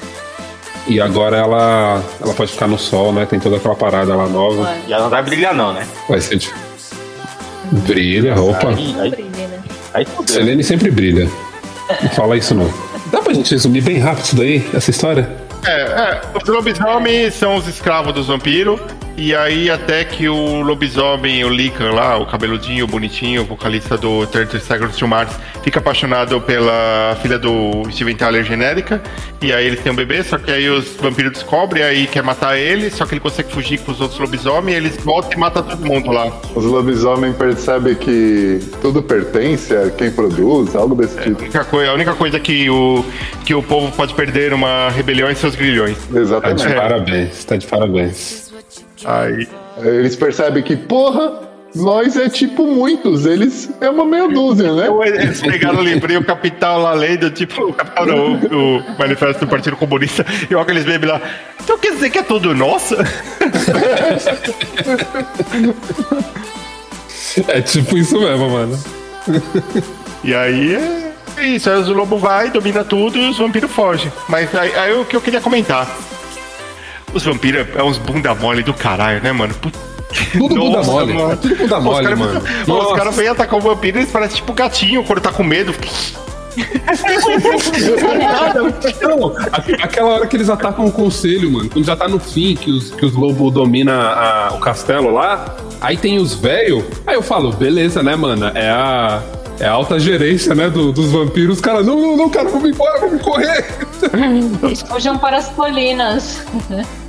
E 0.89 1.01
agora 1.01 1.37
ela, 1.37 2.03
ela 2.21 2.35
pode 2.35 2.53
ficar 2.53 2.67
no 2.67 2.77
sol, 2.79 3.13
né? 3.13 3.25
Tem 3.25 3.39
toda 3.39 3.57
aquela 3.57 3.77
parada 3.77 4.15
lá 4.17 4.27
nova. 4.29 4.69
É. 4.69 4.81
E 4.89 4.93
ela 4.93 5.05
não 5.05 5.11
vai 5.11 5.23
brilhar, 5.23 5.55
não, 5.55 5.73
né? 5.73 5.87
Vai 6.09 6.21
ser 6.21 6.37
de... 6.37 6.51
Brilha, 7.71 8.35
opa. 8.41 8.71
Aí, 8.71 8.97
aí, 9.01 9.11
Brilha, 9.11 9.49
né? 9.49 9.61
aí. 9.95 10.07
Selene 10.27 10.65
sempre 10.65 10.91
brilha. 10.91 11.31
Não 12.03 12.11
fala 12.11 12.37
isso 12.37 12.55
não. 12.55 12.73
Dá 13.13 13.21
pra 13.23 13.33
gente 13.33 13.51
resumir 13.53 13.81
bem 13.83 13.99
rápido 13.99 14.25
isso 14.25 14.37
daí, 14.37 14.71
essa 14.75 14.91
história? 14.91 15.29
É, 15.65 15.81
é, 15.83 16.21
os 16.35 16.49
lobisomens 16.49 17.35
são 17.35 17.57
os 17.57 17.69
escravos 17.69 18.13
dos 18.13 18.27
vampiros. 18.27 18.81
E 19.17 19.35
aí 19.35 19.71
até 19.71 20.05
que 20.05 20.29
o 20.29 20.63
lobisomem, 20.63 21.45
o 21.45 21.49
Lican 21.49 21.93
lá, 21.93 22.17
o 22.19 22.27
cabeludinho, 22.27 22.87
bonitinho, 22.87 23.43
o 23.43 23.45
vocalista 23.45 23.97
do 23.97 24.27
30 24.27 24.59
Seconds 24.59 24.97
to 24.97 25.07
Mars, 25.07 25.31
fica 25.63 25.79
apaixonado 25.79 26.41
pela 26.41 27.17
filha 27.23 27.39
do 27.39 27.83
Steven 27.91 28.17
Tyler 28.17 28.43
genérica. 28.43 29.01
E 29.41 29.53
aí 29.53 29.67
eles 29.67 29.81
têm 29.81 29.93
um 29.93 29.95
bebê, 29.95 30.23
só 30.25 30.39
que 30.39 30.51
aí 30.51 30.69
os 30.69 30.97
vampiros 30.97 31.33
descobrem, 31.33 31.83
aí 31.83 32.07
quer 32.07 32.23
matar 32.23 32.57
ele, 32.59 32.91
só 32.91 33.05
que 33.05 33.13
ele 33.15 33.21
consegue 33.21 33.53
fugir 33.53 33.79
com 33.81 33.93
os 33.93 34.01
outros 34.01 34.19
lobisomens, 34.19 34.75
e 34.75 34.77
eles 34.79 34.97
voltam 35.05 35.33
e 35.33 35.37
matam 35.37 35.63
todo 35.63 35.85
mundo 35.85 36.11
lá. 36.11 36.33
Os 36.55 36.65
lobisomens 36.65 37.37
percebem 37.37 37.95
que 37.95 38.61
tudo 38.81 39.03
pertence 39.03 39.77
a 39.77 39.91
quem 39.91 40.11
produz, 40.11 40.75
algo 40.75 40.95
desse 40.95 41.19
A 41.19 41.23
tipo. 41.23 41.41
única, 41.43 41.65
coi- 41.65 41.87
a 41.89 41.93
única 41.93 42.15
coisa 42.15 42.41
que 42.41 42.69
o, 42.71 43.05
que 43.45 43.55
o 43.55 43.63
povo 43.63 43.93
pode 43.93 44.15
perder 44.15 44.53
numa 44.53 44.89
rebelião 44.91 45.29
é 45.29 45.35
seus 45.35 45.55
grilhões. 45.55 45.99
Tá 45.99 46.13
de 46.15 46.19
Exatamente. 46.21 46.75
parabéns, 46.75 47.45
tá 47.45 47.57
de 47.57 47.67
parabéns. 47.67 48.52
Aí, 49.05 49.49
Eles 49.79 50.17
percebem 50.17 50.63
que, 50.63 50.77
porra, 50.77 51.33
nós 51.75 52.17
é 52.17 52.29
tipo 52.29 52.67
muitos, 52.67 53.25
eles 53.25 53.71
é 53.81 53.89
uma 53.89 54.05
meia 54.05 54.29
dúzia, 54.29 54.73
né? 54.75 54.85
Então, 54.85 55.05
eles 55.05 55.41
pegaram 55.41 55.79
o 55.79 55.83
livrinho 55.83 56.21
o 56.21 56.25
Capital 56.25 56.83
lá 56.83 56.93
lendo, 56.93 57.31
tipo, 57.31 57.63
o 57.63 57.73
Capital 57.73 58.07
não, 58.07 58.35
o, 58.35 58.79
o 58.79 58.99
Manifesto 58.99 59.45
do 59.45 59.51
Partido 59.51 59.77
Comunista, 59.77 60.25
e 60.51 60.55
olha 60.55 60.63
aqueles 60.63 60.85
memes 60.85 61.09
lá. 61.09 61.21
Então 61.63 61.79
quer 61.79 61.93
dizer 61.93 62.11
que 62.11 62.19
é 62.19 62.23
tudo 62.23 62.55
nosso? 62.55 62.97
É 67.49 67.63
tipo 67.63 67.97
isso 67.97 68.21
mesmo, 68.21 68.51
mano. 68.51 68.79
E 70.23 70.35
aí 70.35 70.75
é, 70.75 71.13
é 71.39 71.47
isso, 71.47 71.71
aí 71.71 71.77
o 71.77 71.93
lobo 71.93 72.19
vai, 72.19 72.51
domina 72.51 72.85
tudo 72.85 73.19
e 73.19 73.31
os 73.31 73.39
vampiros 73.39 73.71
fogem. 73.71 74.13
Mas 74.29 74.55
aí, 74.55 74.75
aí 74.75 74.93
o 74.93 75.05
que 75.05 75.17
eu 75.17 75.21
queria 75.21 75.41
comentar. 75.41 75.89
Os 77.15 77.25
vampiros 77.25 77.67
é 77.77 77.83
uns 77.83 77.99
bunda 77.99 78.35
mole 78.35 78.63
do 78.63 78.73
caralho, 78.75 79.23
né, 79.23 79.33
mano? 79.33 79.55
Put- 79.55 79.77
Tudo 80.33 80.55
bunda 80.55 80.79
Nossa, 80.79 80.91
mole. 80.91 81.13
mano. 81.15 81.33
É 81.33 81.37
tudo 81.37 81.57
bunda 81.57 81.79
Os 81.79 81.85
mole, 81.85 82.15
mano. 82.15 82.43
os 82.67 82.93
caras 82.97 83.17
vêm 83.17 83.29
atacar 83.29 83.59
o 83.59 83.63
vampiro 83.63 83.99
e 83.99 84.01
eles 84.01 84.11
parecem 84.11 84.37
tipo 84.37 84.53
gatinho 84.53 85.05
quando 85.05 85.21
tá 85.21 85.31
com 85.33 85.43
medo. 85.43 85.75
Não, 89.01 89.35
aquela 89.83 90.09
hora 90.09 90.27
que 90.27 90.37
eles 90.37 90.51
atacam 90.51 90.85
o 90.87 90.93
conselho, 90.93 91.51
mano, 91.51 91.69
quando 91.71 91.85
já 91.85 91.97
tá 91.97 92.07
no 92.09 92.19
fim, 92.19 92.55
que 92.55 92.71
os, 92.71 92.91
que 92.91 93.07
os 93.07 93.15
lobos 93.15 93.53
dominam 93.53 93.95
a- 93.99 94.51
o 94.55 94.59
castelo 94.59 95.11
lá, 95.11 95.57
aí 95.81 95.97
tem 95.97 96.19
os 96.19 96.35
velhos, 96.35 96.85
aí 97.07 97.15
eu 97.15 97.23
falo, 97.23 97.53
beleza, 97.53 98.03
né, 98.03 98.15
mano? 98.17 98.47
É 98.55 98.69
a. 98.71 99.23
É 99.61 99.67
a 99.67 99.73
alta 99.73 100.01
gerência, 100.01 100.55
né, 100.57 100.69
do- 100.69 100.91
dos 100.93 101.11
vampiros. 101.13 101.57
Os 101.57 101.61
caras, 101.61 101.87
não, 101.87 101.97
não, 102.01 102.17
não, 102.17 102.29
cara, 102.31 102.49
vamos 102.49 102.69
embora, 102.71 102.99
vamos 102.99 103.23
correr. 103.23 103.65
Fujam 104.89 105.19
para 105.19 105.37
as 105.37 105.49
colinas. 105.51 106.43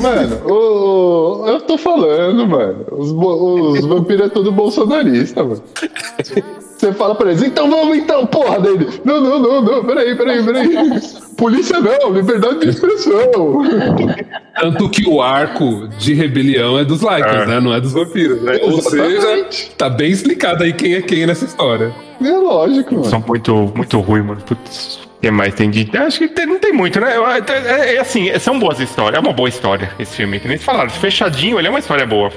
Mano, 0.00 0.36
o- 0.46 1.46
eu 1.46 1.60
tô 1.62 1.78
falando, 1.78 2.46
mano. 2.46 2.84
Os, 2.92 3.10
os 3.10 3.86
vampiros 3.86 4.26
é 4.26 4.28
tudo 4.28 4.52
bolsonarista, 4.52 5.42
mano. 5.42 5.62
Você 6.76 6.92
fala 6.92 7.14
pra 7.16 7.30
eles, 7.30 7.42
então 7.42 7.68
vamos 7.68 7.96
então, 7.96 8.24
porra 8.26 8.60
dele. 8.60 8.86
Não, 9.04 9.20
não, 9.20 9.38
não, 9.40 9.62
não, 9.62 9.84
peraí, 9.84 10.14
peraí, 10.16 10.44
peraí. 10.44 10.68
Polícia 11.36 11.80
não, 11.80 12.12
liberdade 12.12 12.60
de 12.60 12.68
expressão. 12.68 13.62
Tanto 14.60 14.88
que 14.88 15.08
o 15.08 15.20
arco 15.20 15.88
de 15.98 16.14
rebelião 16.14 16.78
é 16.78 16.84
dos 16.84 17.00
Lycans, 17.00 17.42
É. 17.42 17.46
né? 17.46 17.60
Não 17.60 17.72
é 17.74 17.80
dos 17.80 17.92
vampiros, 17.92 18.42
né? 18.42 18.58
Ou 18.62 18.80
seja, 18.80 19.46
tá 19.76 19.88
bem 19.90 20.10
explicado 20.10 20.62
aí 20.62 20.72
quem 20.72 20.94
é 20.94 21.02
quem 21.02 21.26
nessa 21.26 21.44
história. 21.46 21.92
É 22.22 22.30
lógico, 22.30 22.94
mano. 22.94 23.06
São 23.06 23.24
muito, 23.26 23.54
muito 23.74 23.98
ruim, 24.00 24.22
mano. 24.22 24.40
Putz. 24.46 25.00
O 25.18 25.20
que 25.20 25.30
mais 25.32 25.52
tem 25.54 25.68
de. 25.68 25.90
Acho 25.96 26.18
que 26.20 26.28
tem- 26.28 26.46
não 26.46 26.58
tem 26.60 26.72
muito, 26.72 27.00
né? 27.00 27.16
Eu- 27.16 27.26
É, 27.26 27.96
é 27.96 27.98
assim, 27.98 28.30
são 28.38 28.58
boas 28.58 28.78
histórias. 28.78 29.18
É 29.18 29.20
uma 29.20 29.32
boa 29.32 29.48
história 29.48 29.90
esse 29.98 30.16
filme. 30.16 30.38
Que 30.38 30.46
nem 30.46 30.54
eles 30.54 30.64
falaram. 30.64 30.88
Fechadinho, 30.90 31.58
ele 31.58 31.66
é 31.66 31.70
uma 31.70 31.80
história 31.80 32.06
boa. 32.06 32.30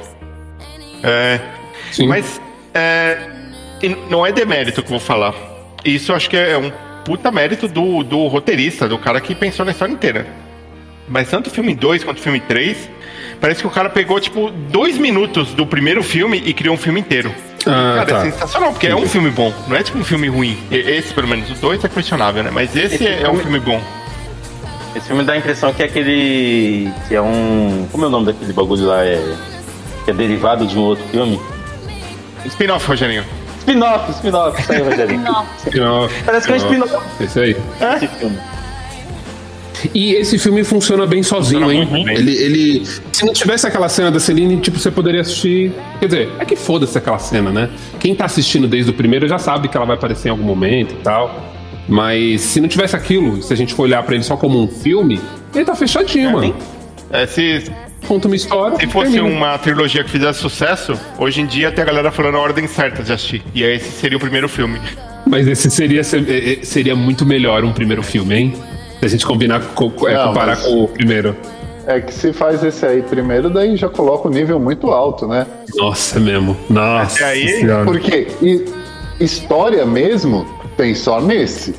É. 1.03 1.39
Sim. 1.91 2.07
Mas 2.07 2.41
é, 2.73 3.17
não 4.09 4.25
é 4.25 4.31
demérito 4.31 4.81
que 4.81 4.87
eu 4.87 4.91
vou 4.91 4.99
falar. 4.99 5.33
Isso 5.85 6.11
eu 6.11 6.15
acho 6.15 6.29
que 6.29 6.37
é 6.37 6.57
um 6.57 6.71
puta 7.05 7.31
mérito 7.31 7.67
do, 7.67 8.03
do 8.03 8.27
roteirista, 8.27 8.87
do 8.87 8.97
cara 8.97 9.19
que 9.21 9.35
pensou 9.35 9.65
na 9.65 9.71
história 9.71 9.91
inteira. 9.93 10.25
Mas 11.07 11.29
tanto 11.29 11.47
o 11.47 11.49
filme 11.49 11.75
2 11.75 12.03
quanto 12.03 12.17
o 12.19 12.21
filme 12.21 12.39
3, 12.39 12.89
parece 13.39 13.61
que 13.61 13.67
o 13.67 13.71
cara 13.71 13.89
pegou, 13.89 14.19
tipo, 14.19 14.49
dois 14.49 14.97
minutos 14.97 15.53
do 15.53 15.65
primeiro 15.65 16.01
filme 16.03 16.41
e 16.45 16.53
criou 16.53 16.75
um 16.75 16.77
filme 16.77 16.99
inteiro. 16.99 17.33
Ah, 17.67 17.93
cara, 17.97 18.05
tá. 18.05 18.17
é 18.27 18.31
sensacional, 18.31 18.71
porque 18.71 18.87
é 18.87 18.95
um 18.95 19.07
filme 19.07 19.29
bom, 19.29 19.53
não 19.67 19.75
é 19.75 19.83
tipo 19.83 19.97
um 19.99 20.03
filme 20.03 20.27
ruim. 20.27 20.57
Esse, 20.71 21.13
pelo 21.13 21.27
menos, 21.27 21.49
o 21.49 21.53
2 21.55 21.83
é 21.83 21.87
questionável, 21.87 22.43
né? 22.43 22.49
Mas 22.51 22.75
esse, 22.75 22.95
Esse 22.95 23.07
é 23.07 23.29
um 23.29 23.37
filme- 23.37 23.59
bom. 23.59 23.81
Esse 24.95 25.07
filme 25.07 25.23
dá 25.23 25.33
a 25.33 25.37
impressão 25.37 25.71
que 25.73 25.81
é 25.81 25.85
aquele. 25.85 26.91
que 27.07 27.15
é 27.15 27.21
um. 27.21 27.87
Como 27.91 28.03
é 28.03 28.07
o 28.07 28.09
nome 28.11 28.25
daquele 28.25 28.51
bagulho 28.51 28.85
lá? 28.87 29.05
É. 29.05 29.35
Que 30.03 30.11
é 30.11 30.13
derivado 30.13 30.65
de 30.65 30.77
um 30.77 30.81
outro 30.81 31.05
filme? 31.11 31.39
Spin-off, 32.45 32.85
Rogerinho. 32.87 33.23
Spin-off, 33.59 34.11
spin-off, 34.11 34.59
isso 34.61 34.71
aí, 34.71 34.81
Rogerinho. 34.81 35.21
Nossa. 35.21 36.13
Parece 36.25 36.47
que 36.47 36.53
é 36.53 36.55
um 36.55 36.57
spin-off 36.57 37.05
Esse 37.23 37.39
aí. 37.39 37.57
esse 37.95 38.07
filme. 38.07 38.37
E 39.93 40.13
esse 40.13 40.37
filme 40.37 40.63
funciona 40.63 41.05
bem 41.05 41.23
sozinho, 41.23 41.63
Funciona 41.63 41.97
hein? 41.97 42.05
bem. 42.05 42.15
Ele, 42.15 42.35
ele. 42.35 42.85
Se 43.11 43.25
não 43.25 43.33
tivesse 43.33 43.67
aquela 43.67 43.89
cena 43.89 44.11
da 44.11 44.19
Celine, 44.19 44.57
tipo, 44.57 44.77
você 44.79 44.91
poderia 44.91 45.21
assistir. 45.21 45.71
Quer 45.99 46.05
dizer, 46.05 46.29
é 46.39 46.45
que 46.45 46.55
foda-se 46.55 46.97
aquela 46.97 47.19
cena, 47.19 47.51
né? 47.51 47.69
Quem 47.99 48.13
tá 48.15 48.25
assistindo 48.25 48.67
desde 48.67 48.91
o 48.91 48.93
primeiro 48.93 49.27
já 49.27 49.37
sabe 49.37 49.67
que 49.67 49.77
ela 49.77 49.85
vai 49.85 49.95
aparecer 49.95 50.27
em 50.27 50.31
algum 50.31 50.43
momento 50.43 50.93
e 50.93 50.97
tal. 51.03 51.51
Mas 51.87 52.41
se 52.41 52.61
não 52.61 52.67
tivesse 52.67 52.95
aquilo, 52.95 53.41
se 53.41 53.51
a 53.51 53.57
gente 53.57 53.73
for 53.73 53.83
olhar 53.83 54.01
pra 54.03 54.15
ele 54.15 54.23
só 54.23 54.37
como 54.37 54.61
um 54.61 54.67
filme, 54.67 55.19
ele 55.53 55.65
tá 55.65 55.75
fechadinho, 55.75 56.31
mano. 56.31 56.55
É, 57.09 57.25
se, 57.25 57.63
Conta 58.07 58.27
uma 58.27 58.35
história. 58.35 58.77
Se 58.77 58.87
fosse 58.87 59.11
termina. 59.11 59.35
uma 59.35 59.57
trilogia 59.57 60.03
que 60.03 60.09
fizesse 60.09 60.39
sucesso, 60.39 60.99
hoje 61.17 61.41
em 61.41 61.45
dia 61.45 61.71
tem 61.71 61.83
a 61.83 61.85
galera 61.85 62.11
falando 62.11 62.35
a 62.35 62.39
ordem 62.39 62.67
certa 62.67 63.03
de 63.03 63.13
assistir. 63.13 63.41
E 63.53 63.63
aí 63.63 63.75
esse 63.75 63.91
seria 63.91 64.17
o 64.17 64.19
primeiro 64.19 64.49
filme. 64.49 64.79
Mas 65.25 65.47
esse 65.47 65.69
seria, 65.69 66.01
eh, 66.01 66.59
eh, 66.61 66.65
seria 66.65 66.95
muito 66.95 67.25
melhor 67.25 67.63
um 67.63 67.71
primeiro 67.71 68.01
filme, 68.01 68.35
hein? 68.35 68.53
Se 69.01 69.05
a 69.05 69.09
gente 69.09 69.25
combinar, 69.25 69.59
co- 69.75 69.91
é, 70.07 70.13
Não, 70.13 70.27
comparar 70.27 70.55
mas- 70.55 70.65
com 70.65 70.83
o 70.83 70.87
primeiro. 70.87 71.35
É 71.87 71.99
que 71.99 72.13
se 72.13 72.31
faz 72.31 72.63
esse 72.63 72.85
aí 72.85 73.01
primeiro, 73.01 73.49
daí 73.49 73.75
já 73.75 73.89
coloca 73.89 74.27
o 74.27 74.31
nível 74.31 74.59
muito 74.59 74.91
alto, 74.91 75.27
né? 75.27 75.45
Nossa, 75.75 76.19
mesmo. 76.19 76.55
Nossa. 76.69 77.25
Aí, 77.25 77.47
Senhora. 77.59 77.83
Porque 77.85 78.27
e- 78.41 78.65
história 79.19 79.83
mesmo 79.85 80.45
tem 80.77 80.93
só 80.93 81.19
nesse. 81.19 81.73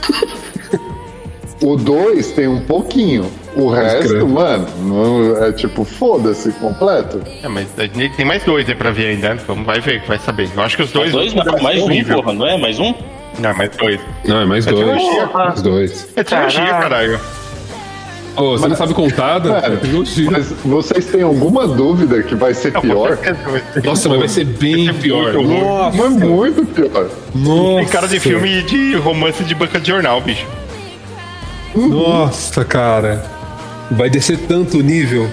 o 1.62 1.76
2 1.76 2.32
tem 2.32 2.48
um 2.48 2.60
pouquinho. 2.62 3.30
O 3.54 3.68
resto, 3.68 4.26
mano, 4.26 4.66
não- 4.80 5.44
é 5.44 5.52
tipo, 5.52 5.84
foda-se 5.84 6.50
completo. 6.52 7.20
É, 7.42 7.48
mas 7.48 7.68
a 7.76 7.82
gente 7.82 8.16
tem 8.16 8.24
mais 8.24 8.42
dois 8.44 8.66
aí 8.66 8.74
pra 8.74 8.90
ver 8.90 9.08
ainda. 9.08 9.34
né? 9.34 9.40
Vamos, 9.46 9.66
vai 9.66 9.78
ver, 9.78 10.02
vai 10.08 10.18
saber. 10.18 10.48
Eu 10.56 10.62
acho 10.62 10.76
que 10.78 10.82
os 10.82 10.90
dois. 10.90 11.12
Dois, 11.12 11.34
mais 11.34 11.82
um, 11.82 12.04
porra, 12.04 12.32
não 12.32 12.46
é? 12.46 12.56
Mais 12.56 12.78
um? 12.78 12.94
Não, 13.38 13.54
mais 13.54 13.70
dois. 13.76 14.00
Não, 14.26 14.40
é 14.40 14.44
mais 14.44 14.66
dois. 14.66 14.84
trilogia. 14.84 15.26
Mais 15.32 15.62
dois. 15.62 16.08
É 16.16 16.22
trilogia, 16.22 16.60
Caralho. 16.66 16.82
caralho. 16.82 17.20
Ô, 18.34 18.52
você 18.56 18.66
não 18.66 18.76
sabe 18.76 18.94
contar? 18.94 19.42
Cara, 19.42 19.74
É 19.74 20.30
mas 20.30 20.52
vocês 20.64 21.04
têm 21.06 21.20
alguma 21.22 21.66
dúvida 21.68 22.22
que 22.22 22.34
vai 22.34 22.54
ser 22.54 22.72
Não, 22.72 22.80
pior? 22.80 23.08
certeza 23.18 23.38
vai 23.50 23.62
ser. 23.72 23.84
Nossa, 23.84 24.08
mas 24.08 24.18
vai 24.20 24.28
ser 24.28 24.44
bem 24.46 24.92
pior. 24.94 25.34
muito. 25.34 25.64
Nossa. 25.64 25.96
É 25.98 26.08
muito 26.08 26.64
pior. 26.64 27.08
Tem 27.78 27.86
cara 27.88 28.08
de 28.08 28.18
filme 28.20 28.62
de 28.62 28.94
romance 28.96 29.44
de 29.44 29.54
banca 29.54 29.78
de 29.78 29.88
jornal, 29.88 30.20
bicho. 30.22 30.46
Nossa, 31.74 32.64
cara. 32.64 33.22
Vai 33.90 34.08
descer 34.08 34.38
tanto 34.48 34.78
o 34.78 34.82
nível. 34.82 35.28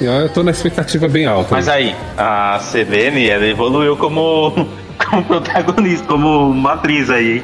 Eu 0.00 0.28
tô 0.28 0.42
na 0.42 0.50
expectativa 0.50 1.08
bem 1.08 1.26
alta. 1.26 1.48
Mas 1.50 1.66
aí, 1.68 1.94
a 2.16 2.58
Selene, 2.60 3.28
ela 3.28 3.46
evoluiu 3.46 3.96
como, 3.96 4.68
como 4.98 5.24
protagonista, 5.24 6.06
como 6.06 6.50
uma 6.50 6.74
atriz 6.74 7.10
aí, 7.10 7.38
hein? 7.38 7.42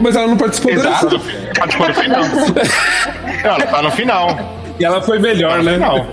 Mas 0.00 0.16
ela 0.16 0.26
não 0.28 0.36
participou 0.36 0.72
Exato. 0.72 1.18
dessa. 1.18 1.24
Participou 1.58 1.88
no 1.88 1.94
final. 1.94 2.22
Ela 3.44 3.66
tá 3.66 3.82
no 3.82 3.90
final. 3.90 4.38
E 4.78 4.84
ela 4.84 5.02
foi 5.02 5.18
melhor, 5.18 5.58
No 5.58 5.64
né? 5.64 5.74
final. 5.74 6.06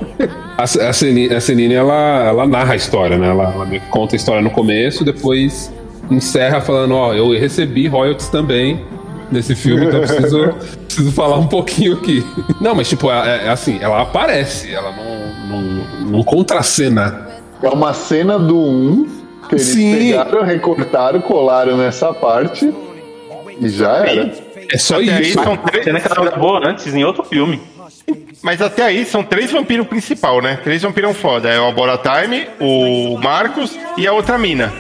A, 0.58 0.64
a, 0.64 0.94
Celine, 0.94 1.34
a 1.34 1.40
Celine, 1.40 1.74
ela, 1.74 2.26
ela 2.28 2.46
narra 2.48 2.74
a 2.74 2.76
história, 2.76 3.18
né? 3.18 3.30
Ela, 3.30 3.54
ela 3.54 3.66
me 3.66 3.80
conta 3.80 4.16
a 4.16 4.18
história 4.18 4.42
no 4.42 4.50
começo, 4.50 5.06
depois 5.06 5.74
encerra 6.12 6.60
falando, 6.60 6.96
ó, 6.96 7.14
eu 7.14 7.30
recebi 7.40 7.88
royalties 7.88 8.30
também 8.30 8.84
nesse 9.32 9.56
filme, 9.56 9.86
então 9.86 10.02
preciso, 10.02 10.50
preciso 10.86 11.12
falar 11.12 11.38
um 11.38 11.48
pouquinho 11.48 11.94
aqui. 11.94 12.26
Não, 12.60 12.76
mas 12.76 12.90
tipo, 12.90 13.10
é, 13.12 13.46
é 13.46 13.50
assim, 13.50 13.78
ela 13.80 14.02
aparece, 14.02 14.74
ela 14.74 14.92
não, 14.92 15.62
não, 15.62 16.08
não 16.12 16.24
contracena. 16.24 17.28
É 17.62 17.70
uma 17.70 17.94
cena 17.94 18.38
do 18.38 18.58
1 18.58 19.19
que 19.50 19.56
eles 19.56 19.66
Sim. 19.68 19.98
pegaram, 19.98 20.44
recortaram, 20.44 21.22
colaram 21.22 21.78
nessa 21.78 22.14
parte 22.14 22.72
e 23.60 23.68
já 23.70 23.98
era. 24.06 24.32
É 24.72 24.78
só 24.78 24.96
Até 25.02 25.14
aí 25.14 25.24
isso. 25.24 25.44
são 25.44 25.54
A 25.54 25.58
três. 25.58 25.84
cena 25.84 26.00
que 26.00 26.08
ela 26.12 26.26
gravou 26.30 26.58
antes 26.58 26.94
em 26.94 27.04
outro 27.04 27.24
filme. 27.24 27.60
Mas 28.42 28.62
até 28.62 28.84
aí 28.84 29.04
são 29.06 29.24
três 29.24 29.52
vampiros 29.52 29.88
principal, 29.88 30.42
né? 30.42 30.60
Três 30.64 30.82
vampiros 30.82 31.18
foda. 31.18 31.50
É 31.50 31.60
o 31.60 31.68
Abora 31.68 31.98
Time, 31.98 32.48
o 32.60 33.18
Marcos 33.18 33.78
e 33.98 34.08
a 34.08 34.14
outra 34.14 34.38
mina. 34.38 34.72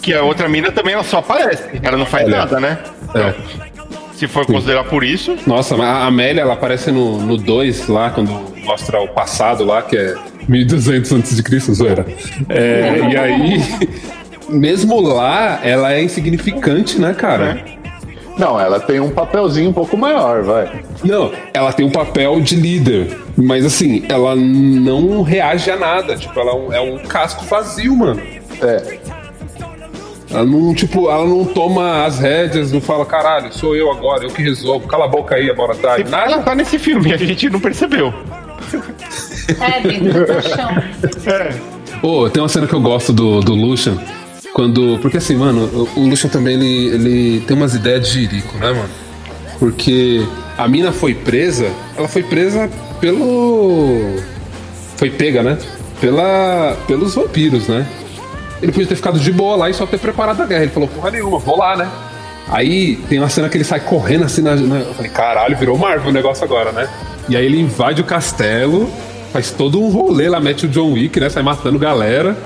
Que 0.00 0.14
a 0.14 0.22
outra 0.22 0.48
mina 0.48 0.70
também 0.70 0.94
ela 0.94 1.02
só 1.04 1.18
aparece. 1.18 1.64
Ela 1.82 1.96
não 1.96 2.06
faz 2.06 2.26
Olha. 2.26 2.36
nada, 2.38 2.60
né? 2.60 2.78
É. 3.14 3.71
Se 4.22 4.28
for 4.28 4.46
considerar 4.46 4.84
por 4.84 5.02
isso. 5.02 5.36
Nossa, 5.48 5.76
mas 5.76 5.84
a 5.84 6.06
Amélia, 6.06 6.42
ela 6.42 6.52
aparece 6.52 6.92
no 6.92 7.36
2 7.36 7.88
lá, 7.88 8.08
quando 8.08 8.30
mostra 8.64 9.00
o 9.00 9.08
passado 9.08 9.64
lá, 9.64 9.82
que 9.82 9.96
é 9.96 10.14
1200 10.46 11.10
antes 11.10 11.34
de 11.34 11.42
Cristo, 11.42 11.74
zoeira. 11.74 12.06
É, 12.48 13.00
e 13.10 13.16
aí, 13.16 13.60
mesmo 14.48 15.00
lá, 15.00 15.58
ela 15.64 15.92
é 15.92 16.04
insignificante, 16.04 17.00
né, 17.00 17.14
cara? 17.14 17.64
Não, 18.38 18.60
ela 18.60 18.78
tem 18.78 19.00
um 19.00 19.10
papelzinho 19.10 19.70
um 19.70 19.72
pouco 19.72 19.96
maior, 19.96 20.44
vai. 20.44 20.84
Não, 21.02 21.32
ela 21.52 21.72
tem 21.72 21.84
um 21.84 21.90
papel 21.90 22.40
de 22.40 22.54
líder, 22.54 23.18
mas 23.36 23.66
assim, 23.66 24.04
ela 24.08 24.36
não 24.36 25.22
reage 25.22 25.68
a 25.68 25.76
nada. 25.76 26.14
Tipo, 26.14 26.38
ela 26.38 26.52
é 26.52 26.54
um, 26.54 26.72
é 26.74 26.80
um 26.80 26.98
casco 26.98 27.44
vazio, 27.44 27.96
mano. 27.96 28.22
É. 28.62 28.98
Ela 30.32 30.46
não, 30.46 30.74
tipo, 30.74 31.10
ela 31.10 31.26
não 31.26 31.44
toma 31.44 32.06
as 32.06 32.18
rédeas, 32.18 32.72
não 32.72 32.80
fala, 32.80 33.04
caralho, 33.04 33.52
sou 33.52 33.76
eu 33.76 33.90
agora, 33.90 34.24
eu 34.24 34.30
que 34.30 34.42
resolvo, 34.42 34.86
cala 34.88 35.04
a 35.04 35.08
boca 35.08 35.34
aí, 35.34 35.54
bora 35.54 35.74
atrás. 35.74 36.10
Ela 36.10 36.38
tá 36.38 36.54
nesse 36.54 36.78
filme, 36.78 37.12
a 37.12 37.16
gente 37.18 37.50
não 37.50 37.60
percebeu. 37.60 38.12
É, 39.60 39.80
dentro 39.80 40.26
do 40.26 40.42
chão. 40.42 40.70
Pô, 42.00 42.30
tem 42.30 42.42
uma 42.42 42.48
cena 42.48 42.66
que 42.66 42.72
eu 42.72 42.80
gosto 42.80 43.12
do, 43.12 43.40
do 43.40 43.54
Lucian. 43.54 43.98
Quando. 44.54 44.98
Porque 45.00 45.18
assim, 45.18 45.36
mano, 45.36 45.88
o, 45.96 46.00
o 46.00 46.08
Lucian 46.08 46.30
também 46.30 46.54
ele, 46.54 46.86
ele 46.94 47.40
tem 47.40 47.56
umas 47.56 47.74
ideias 47.74 48.08
de 48.08 48.20
jirico, 48.20 48.56
né, 48.58 48.70
mano? 48.70 48.90
Porque 49.58 50.26
a 50.56 50.66
mina 50.66 50.92
foi 50.92 51.14
presa, 51.14 51.70
ela 51.96 52.08
foi 52.08 52.22
presa 52.22 52.70
pelo. 53.00 54.16
Foi 54.96 55.10
pega, 55.10 55.42
né? 55.42 55.58
Pela, 56.00 56.76
pelos 56.86 57.14
vampiros, 57.14 57.68
né? 57.68 57.86
Ele 58.62 58.70
podia 58.72 58.86
ter 58.86 58.94
ficado 58.96 59.18
de 59.18 59.32
boa 59.32 59.56
lá 59.56 59.68
e 59.68 59.74
só 59.74 59.84
ter 59.86 59.98
preparado 59.98 60.40
a 60.42 60.46
guerra. 60.46 60.62
Ele 60.62 60.70
falou, 60.70 60.88
porra 60.88 61.10
nenhuma, 61.10 61.38
vou 61.38 61.58
lá, 61.58 61.76
né? 61.76 61.88
Aí 62.48 62.96
tem 63.08 63.18
uma 63.18 63.28
cena 63.28 63.48
que 63.48 63.56
ele 63.56 63.64
sai 63.64 63.80
correndo 63.80 64.24
assim 64.24 64.42
na. 64.42 64.54
na- 64.54 64.78
eu 64.80 64.94
falei, 64.94 65.10
caralho, 65.10 65.56
virou 65.56 65.76
Marvel 65.78 66.10
o 66.10 66.12
negócio 66.12 66.44
agora, 66.44 66.70
né? 66.72 66.88
E 67.28 67.36
aí 67.36 67.44
ele 67.44 67.60
invade 67.60 68.00
o 68.00 68.04
castelo, 68.04 68.90
faz 69.32 69.50
todo 69.50 69.80
um 69.80 69.88
rolê 69.90 70.28
lá, 70.28 70.38
mete 70.40 70.66
o 70.66 70.68
John 70.68 70.92
Wick, 70.92 71.18
né? 71.18 71.28
Sai 71.28 71.42
matando 71.42 71.78
galera. 71.78 72.36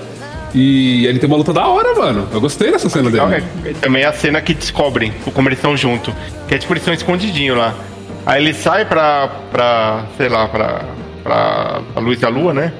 E 0.55 1.05
ele 1.07 1.19
tem 1.19 1.29
uma 1.29 1.37
luta 1.37 1.53
da 1.53 1.67
hora, 1.67 1.95
mano. 1.95 2.29
Eu 2.33 2.41
gostei 2.41 2.71
dessa 2.71 2.88
cena 2.88 3.11
dele. 3.11 3.23
Não, 3.25 3.33
é- 3.33 3.43
é 3.64 3.73
também 3.75 4.05
a 4.05 4.12
cena 4.12 4.41
que 4.41 4.55
descobrem 4.55 5.12
como 5.35 5.49
eles 5.49 5.59
estão 5.59 5.77
junto. 5.77 6.14
Que 6.49 6.55
é 6.55 6.59
tipo, 6.59 6.73
eles 6.73 6.83
estão 6.83 6.95
escondidinho 6.95 7.55
lá. 7.57 7.75
Aí 8.25 8.43
ele 8.43 8.55
sai 8.55 8.85
pra, 8.87 9.29
pra 9.51 10.05
sei 10.17 10.29
lá, 10.29 10.49
pra, 10.49 10.83
pra 11.23 11.81
a 11.95 12.01
luz 12.01 12.21
da 12.21 12.29
lua, 12.29 12.55
né? 12.55 12.73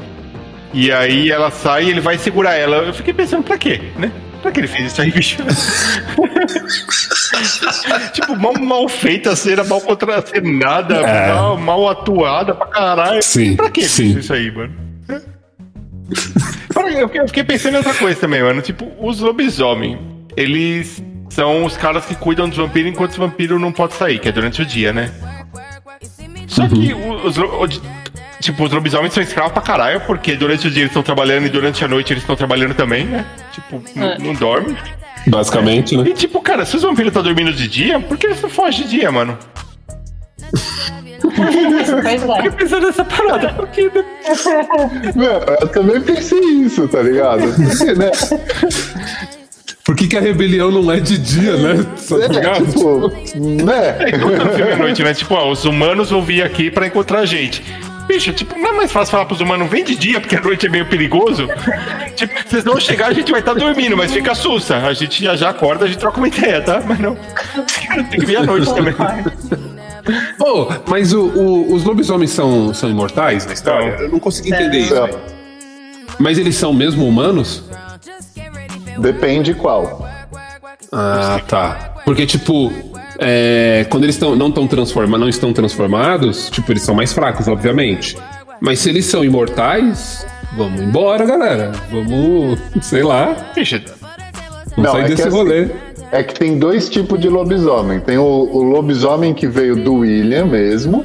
E 0.75 0.91
aí 0.93 1.31
ela 1.31 1.51
sai 1.51 1.85
e 1.85 1.91
ele 1.91 2.01
vai 2.01 2.19
segurar 2.19 2.55
ela. 2.55 2.77
Eu 2.79 2.95
fiquei 2.95 3.13
pensando, 3.15 3.43
pra 3.43 3.57
quê, 3.59 3.81
né? 3.97 4.11
Pra 4.43 4.51
que 4.53 4.61
ele 4.61 4.67
fez 4.69 4.93
isso 4.93 5.01
aí, 5.03 5.11
bicho? 5.11 5.39
tipo, 8.13 8.37
mal, 8.37 8.55
mal 8.55 8.89
feita 8.89 9.31
a 9.33 9.37
cena, 9.37 9.65
mal 9.65 9.81
contracenada, 9.81 10.97
É. 10.97 11.33
mal, 11.35 11.57
mal 11.57 11.89
atuada 11.89 12.55
pra 12.55 12.67
caralho. 12.67 13.23
Sim, 13.23 13.57
Pra 13.57 13.71
que 13.71 13.81
ele 13.81 13.89
fez 13.89 14.17
isso 14.17 14.33
aí, 14.33 14.51
mano? 14.51 14.75
Eu 16.99 17.09
fiquei- 17.29 17.45
pensando 17.45 17.75
em 17.75 17.79
outra 17.79 17.95
coisa 17.95 18.19
também, 18.21 18.43
mano. 18.43 18.63
Tipo, 18.63 18.91
os 19.01 19.21
lobisomem, 19.21 19.99
eles 20.37 21.03
são 21.31 21.65
os 21.65 21.77
caras 21.77 22.05
que 22.07 22.15
cuidam 22.15 22.49
dos 22.49 22.59
vampiros 22.59 22.91
enquanto 22.91 23.11
os 23.13 23.17
vampiros 23.17 23.61
não 23.61 23.73
podem 23.73 23.97
sair, 23.97 24.19
que 24.19 24.29
é 24.29 24.33
durante 24.33 24.63
o 24.63 24.67
dia, 24.67 24.93
né? 24.93 25.11
Só 26.47 26.67
que 26.69 26.95
os, 27.25 27.37
lo- 27.37 27.65
o- 27.65 27.69
tipo, 28.47 28.65
os 28.65 28.73
lobisomens 28.73 29.13
são 29.13 29.23
escravos 29.23 29.53
pra 29.53 29.61
caralho, 29.63 30.01
porque 30.03 30.35
durante 30.37 30.69
o 30.69 30.71
dia 30.71 30.83
eles 30.83 30.91
estão 30.91 31.03
trabalhando 31.03 31.47
e 31.47 31.49
durante 31.49 31.85
a 31.85 31.89
noite 31.89 32.13
eles 32.13 32.23
estão 32.23 32.37
trabalhando 32.37 32.75
também, 32.75 33.05
né? 33.05 33.25
Tipo, 33.53 33.83
não, 33.95 34.19
não 34.19 34.35
dormem. 34.35 34.77
Basicamente, 35.27 35.97
né? 35.97 36.05
E 36.09 36.15
tipo, 36.15 36.41
cara, 36.41 36.65
se 36.65 36.77
os 36.77 36.83
vampiros 36.83 37.09
estão 37.11 37.23
dormindo 37.23 37.53
de 37.53 37.67
dia, 37.67 37.99
por 37.99 38.17
que 38.17 38.27
eles 38.27 38.41
não 38.41 38.49
fogem 38.49 38.85
de 38.85 38.91
dia, 38.91 39.11
mano? 39.11 39.37
É. 40.45 42.37
Fiquei 42.37 42.51
pensando 42.53 42.87
nessa 42.87 43.05
parada, 43.05 43.49
porque? 43.55 43.91
Meu, 45.15 45.33
eu 45.61 45.69
também 45.69 46.01
pensei 46.01 46.39
isso, 46.39 46.87
tá 46.89 47.03
ligado? 47.03 47.43
Porque, 47.53 47.95
né? 47.95 48.11
Por 49.85 49.95
que, 49.95 50.09
que 50.09 50.17
a 50.17 50.21
rebelião 50.21 50.71
não 50.71 50.91
é 50.91 50.99
de 51.01 51.17
dia, 51.19 51.57
né? 51.57 51.87
Tá 52.09 52.17
É, 52.17 52.29
ligado? 52.29 52.67
tipo, 52.67 53.09
né? 53.65 53.97
É 54.01 54.11
tá 54.13 54.49
filme 54.51 54.73
à 54.73 54.77
noite, 54.77 55.03
né? 55.03 55.15
Tipo, 55.15 55.35
ó, 55.35 55.51
os 55.51 55.65
humanos 55.65 56.11
vão 56.11 56.23
vir 56.23 56.43
aqui 56.43 56.71
pra 56.71 56.87
encontrar 56.87 57.21
a 57.21 57.27
gente. 57.27 57.63
Bicho, 58.07 58.33
tipo, 58.33 58.57
não 58.59 58.69
é 58.71 58.73
mais 58.73 58.93
fácil 58.93 59.11
falar 59.13 59.25
pros 59.27 59.41
humanos, 59.41 59.69
vem 59.69 59.83
de 59.85 59.97
dia, 59.97 60.21
porque 60.21 60.37
a 60.37 60.41
noite 60.41 60.67
é 60.67 60.69
meio 60.69 60.87
perigoso. 60.87 61.49
tipo, 62.15 62.35
vocês 62.49 62.63
vão 62.65 62.79
chegar, 62.79 63.09
a 63.09 63.13
gente 63.13 63.31
vai 63.31 63.41
estar 63.41 63.55
dormindo, 63.55 63.97
mas 63.97 64.13
fica 64.13 64.35
sussa. 64.35 64.77
A 64.77 64.93
gente 64.93 65.23
já 65.25 65.35
já 65.35 65.51
acorda, 65.51 65.85
a 65.85 65.89
gente 65.89 65.99
troca 65.99 66.19
uma 66.19 66.29
ideia, 66.29 66.61
tá? 66.63 66.81
Mas 66.87 66.99
não. 67.01 67.17
Tem 68.11 68.21
que 68.21 68.27
vir 68.27 68.37
à 68.37 68.43
noite 68.45 68.73
também. 68.75 68.95
Pô, 70.39 70.69
mas 70.89 71.13
o- 71.13 71.27
o- 71.27 71.75
os 71.75 71.83
lobisomens 71.83 72.31
são, 72.31 72.73
são 72.73 72.89
imortais 72.89 73.45
na 73.45 73.53
história? 73.55 73.97
Não. 73.97 74.03
Eu 74.05 74.09
não 74.11 74.21
consegui 74.21 74.51
entender 74.55 74.79
isso. 74.79 74.95
Mas 76.19 76.39
eles 76.39 76.55
são 76.55 76.73
mesmo 76.73 77.07
humanos? 77.07 77.65
depende 78.99 79.53
qual. 79.53 80.09
Ah, 80.93 81.41
tá. 81.47 81.95
Porque, 82.05 82.25
tipo, 82.25 82.73
é, 83.19 83.87
quando 83.91 84.05
eles 84.05 84.17
tão, 84.17 84.35
não, 84.37 84.51
tão 84.51 84.67
transforma, 84.67 85.17
não 85.19 85.29
estão 85.29 85.53
transformados, 85.53 86.51
tipo, 86.51 86.71
eles 86.73 86.83
são 86.83 86.95
mais 86.95 87.13
fracos, 87.13 87.49
obviamente. 87.49 88.17
Mas 88.61 88.79
se 88.81 88.89
eles 88.91 89.05
são 89.07 89.25
imortais, 89.25 90.27
vamos 90.57 90.81
embora, 90.81 91.25
galera. 91.27 91.73
Vamos, 91.91 92.59
sei 92.83 93.03
lá, 93.03 93.37
vamos 93.55 94.77
Não, 94.77 94.93
sair 94.93 95.01
é 95.01 95.05
que 95.05 95.11
desse 95.11 95.29
assim- 95.29 95.37
rolê. 95.37 95.69
É 96.13 96.23
que 96.23 96.35
tem 96.35 96.57
dois 96.57 96.89
tipos 96.89 97.19
de 97.21 97.29
lobisomem. 97.29 97.99
Tem 97.99 98.17
o, 98.17 98.23
o 98.23 98.63
lobisomem 98.63 99.35
que 99.35 99.47
veio 99.49 99.75
do 99.75 99.97
William 99.97 100.47
mesmo, 100.47 101.05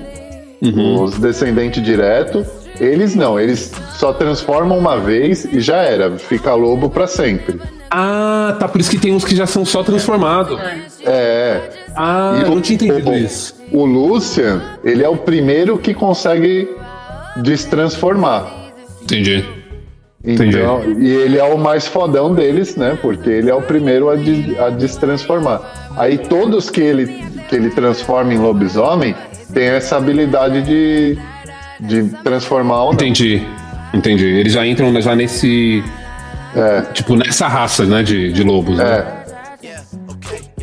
os 0.61 1.17
descendentes 1.17 1.83
direto. 1.83 2.45
Eles 2.79 3.15
não, 3.15 3.39
eles 3.39 3.71
só 3.95 4.13
transformam 4.13 4.77
uma 4.77 4.99
vez 4.99 5.43
e 5.45 5.59
já 5.59 5.77
era, 5.77 6.17
fica 6.17 6.53
lobo 6.53 6.87
pra 6.89 7.07
sempre. 7.07 7.59
Ah, 7.89 8.55
tá. 8.59 8.67
Por 8.67 8.79
isso 8.79 8.89
que 8.91 8.97
tem 8.97 9.11
uns 9.13 9.25
que 9.25 9.35
já 9.35 9.45
são 9.47 9.65
só 9.65 9.83
transformados. 9.83 10.57
É. 11.03 11.61
Ah, 11.95 12.35
E 12.39 12.41
eu 12.43 12.51
o- 12.51 12.55
não 12.55 12.61
tinha 12.61 12.75
entendido 12.75 13.09
o- 13.11 13.17
isso. 13.17 13.55
O 13.71 13.85
Lucian, 13.85 14.61
ele 14.83 15.03
é 15.03 15.09
o 15.09 15.17
primeiro 15.17 15.77
que 15.77 15.93
consegue 15.93 16.67
destransformar. 17.37 18.51
Entendi. 19.03 19.43
Entendi. 20.23 20.57
Então, 20.59 20.83
e 20.99 21.09
ele 21.09 21.39
é 21.39 21.43
o 21.43 21.57
mais 21.57 21.87
fodão 21.87 22.33
deles, 22.33 22.75
né? 22.75 22.97
Porque 23.01 23.29
ele 23.29 23.49
é 23.49 23.55
o 23.55 23.61
primeiro 23.61 24.09
a, 24.09 24.15
de- 24.15 24.55
a 24.59 24.69
destransformar. 24.69 25.61
Aí 25.97 26.17
todos 26.17 26.69
que 26.69 26.79
ele, 26.81 27.07
que 27.49 27.55
ele 27.55 27.69
transforma 27.71 28.31
em 28.33 28.37
lobisomem 28.37 29.15
tem 29.53 29.65
essa 29.65 29.97
habilidade 29.97 30.61
de, 30.61 31.17
de 31.79 32.03
transformar 32.23 32.81
ou 32.83 32.87
não. 32.87 32.93
Entendi. 32.93 33.41
Entendi. 33.93 34.25
Eles 34.25 34.53
já 34.53 34.65
entram 34.65 34.99
já 35.01 35.15
nesse. 35.15 35.83
É. 36.55 36.81
Tipo, 36.93 37.15
nessa 37.15 37.47
raça, 37.47 37.83
né? 37.85 38.03
De, 38.03 38.31
de 38.31 38.43
lobos, 38.43 38.77
né? 38.77 39.20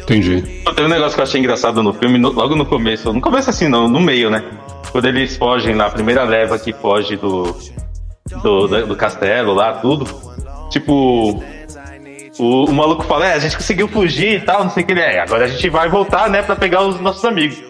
Entendi. 0.09 0.41
Tem 0.75 0.87
um 0.87 0.89
negócio 0.89 1.15
que 1.15 1.21
eu 1.21 1.25
achei 1.25 1.39
engraçado 1.39 1.83
no 1.83 1.93
filme, 1.93 2.19
no- 2.19 2.33
logo 2.33 2.57
no 2.57 2.65
começo. 2.65 3.13
No 3.13 3.21
começo 3.21 3.51
assim, 3.51 3.69
não, 3.69 3.87
no 3.87 4.01
meio, 4.01 4.31
né? 4.31 4.43
Quando 4.91 5.05
eles 5.07 5.37
fogem 5.37 5.75
lá, 5.75 5.87
a 5.87 5.91
primeira 5.91 6.25
leva 6.25 6.59
que 6.59 6.73
foge 6.73 7.17
do, 7.17 7.55
do, 8.43 8.87
do 8.87 8.97
castelo 8.97 9.53
lá, 9.53 9.75
tudo. 9.75 10.07
Tipo, 10.71 11.43
o, 12.39 12.65
o 12.65 12.73
maluco 12.73 13.05
fala, 13.05 13.27
é, 13.27 13.35
a 13.35 13.39
gente 13.39 13.57
conseguiu 13.57 13.87
fugir 13.87 14.37
e 14.37 14.41
tal, 14.41 14.65
não 14.65 14.71
sei 14.71 14.83
o 14.83 14.87
que 14.87 14.93
ele 14.93 15.01
é. 15.01 15.21
Agora 15.21 15.45
a 15.45 15.49
gente 15.49 15.69
vai 15.69 15.91
voltar, 15.91 16.31
né, 16.31 16.41
pra 16.41 16.57
pegar 16.57 16.83
os 16.87 16.99
nossos 17.01 17.25
amigos. 17.27 17.63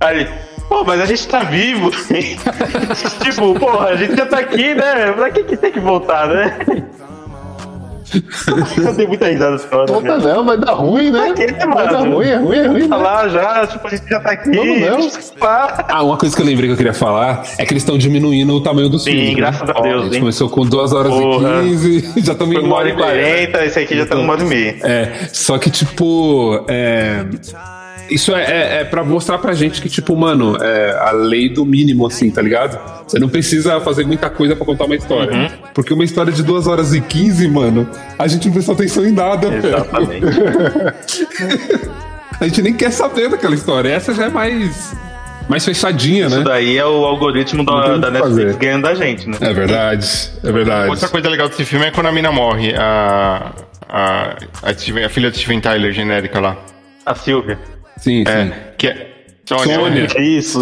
Aí 0.00 0.20
ele, 0.20 0.30
pô, 0.68 0.84
mas 0.84 1.00
a 1.00 1.06
gente 1.06 1.26
tá 1.26 1.40
vivo. 1.44 1.90
tipo, 3.24 3.54
porra, 3.58 3.86
a 3.88 3.96
gente 3.96 4.14
já 4.16 4.26
tá 4.26 4.40
aqui, 4.40 4.74
né? 4.74 5.12
Pra 5.12 5.30
que, 5.30 5.44
que 5.44 5.56
tem 5.56 5.72
que 5.72 5.80
voltar, 5.80 6.28
né? 6.28 6.58
Eu 8.76 8.94
dei 8.94 9.06
muita 9.06 9.26
risada 9.28 9.52
nessa 9.52 9.76
hora. 9.76 9.86
Puta 9.92 10.18
velho. 10.18 10.34
não, 10.36 10.44
vai 10.44 10.58
dar 10.58 10.72
ruim, 10.72 11.10
né? 11.10 11.32
Quê, 11.34 11.46
Vai 11.74 11.88
dar 11.88 11.98
ruim, 12.00 12.26
é 12.28 12.36
ruim, 12.36 12.58
é 12.58 12.66
ruim. 12.66 12.88
Tá 12.88 12.96
né? 12.98 13.02
lá 13.04 13.28
já, 13.28 13.66
tipo, 13.66 13.86
a 13.86 13.90
gente 13.90 14.08
já 14.08 14.20
tá 14.20 14.30
aqui. 14.32 14.50
Vamos 14.56 14.80
não. 14.80 15.10
Ah, 15.88 16.02
uma 16.02 16.16
coisa 16.16 16.34
que 16.34 16.42
eu 16.42 16.46
lembrei 16.46 16.68
que 16.68 16.72
eu 16.72 16.76
queria 16.76 16.94
falar 16.94 17.44
é 17.58 17.64
que 17.64 17.72
eles 17.72 17.82
estão 17.82 17.96
diminuindo 17.98 18.54
o 18.54 18.60
tamanho 18.60 18.88
dos 18.88 19.04
Sim, 19.04 19.10
filmes. 19.12 19.28
né? 19.30 19.34
graças 19.36 19.68
a 19.68 19.72
A 19.78 19.80
Deus, 19.82 20.04
gente 20.04 20.14
hein? 20.14 20.20
começou 20.20 20.48
com 20.48 20.64
2 20.66 20.92
horas 20.92 21.12
Porra. 21.12 21.62
e 21.62 21.70
15, 21.70 22.12
já 22.24 22.32
estamos 22.32 22.54
em 22.56 22.58
uma 22.58 22.76
hora 22.76 22.88
e 22.88 22.94
meia, 22.96 23.06
né? 23.06 23.12
quarenta, 23.46 23.64
esse 23.64 23.78
aqui 23.78 23.96
já 23.96 24.06
tá 24.06 24.16
uma 24.16 24.32
hora 24.32 24.42
e 24.42 24.46
meia. 24.46 24.76
É, 24.82 25.12
só 25.32 25.58
que, 25.58 25.70
tipo, 25.70 26.64
é, 26.68 27.24
isso 28.10 28.34
é, 28.34 28.42
é, 28.44 28.80
é 28.80 28.84
pra 28.84 29.02
mostrar 29.04 29.38
pra 29.38 29.52
gente 29.52 29.80
que, 29.82 29.88
tipo, 29.88 30.16
mano, 30.16 30.56
é 30.62 30.96
a 31.00 31.10
lei 31.12 31.48
do 31.48 31.64
mínimo, 31.64 32.06
assim, 32.06 32.30
tá 32.30 32.40
ligado? 32.42 32.78
Você 33.06 33.18
não 33.18 33.28
precisa 33.28 33.80
fazer 33.80 34.04
muita 34.06 34.28
coisa 34.30 34.54
pra 34.56 34.64
contar 34.64 34.84
uma 34.84 34.94
história. 34.96 35.32
Uhum. 35.36 35.48
Porque 35.74 35.92
uma 35.94 36.04
história 36.04 36.32
de 36.32 36.42
2 36.42 36.66
horas 36.66 36.94
e 36.94 37.00
15, 37.00 37.48
mano, 37.48 37.88
a 38.18 38.26
gente 38.26 38.46
não 38.46 38.52
prestou 38.54 38.74
atenção 38.74 39.04
em 39.06 39.12
nada. 39.12 39.48
Exatamente. 39.54 40.26
A 42.38 42.44
gente 42.44 42.60
nem 42.62 42.74
quer 42.74 42.90
saber 42.90 43.30
daquela 43.30 43.54
história. 43.54 43.88
Essa 43.88 44.12
já 44.12 44.24
é 44.26 44.28
mais, 44.28 44.94
mais 45.48 45.64
fechadinha, 45.64 46.26
Isso 46.26 46.36
né? 46.36 46.44
daí 46.44 46.76
é 46.76 46.84
o 46.84 47.04
algoritmo 47.06 47.64
da, 47.64 47.96
da 47.96 48.10
Netflix 48.10 48.42
fazer. 48.52 48.56
ganhando 48.58 48.82
da 48.82 48.94
gente, 48.94 49.26
né? 49.26 49.38
É 49.40 49.54
verdade, 49.54 50.06
é 50.44 50.52
verdade. 50.52 50.90
Outra 50.90 51.08
coisa 51.08 51.30
legal 51.30 51.48
desse 51.48 51.64
filme 51.64 51.86
é 51.86 51.90
quando 51.90 52.06
a 52.08 52.12
mina 52.12 52.30
morre, 52.30 52.74
a. 52.76 53.52
A, 53.88 54.36
a, 54.62 54.74
Steven- 54.74 55.04
a 55.04 55.08
filha 55.08 55.30
de 55.30 55.38
Steven 55.38 55.60
Tyler, 55.60 55.92
genérica 55.92 56.40
lá. 56.40 56.56
A 57.06 57.14
Silvia. 57.14 57.56
Sim, 57.96 58.24
sim. 58.24 58.32
É, 58.32 58.52
que 58.76 58.88
é. 58.88 59.12
Sônia. 59.46 59.74
Sônia. 59.78 60.06
Isso. 60.20 60.60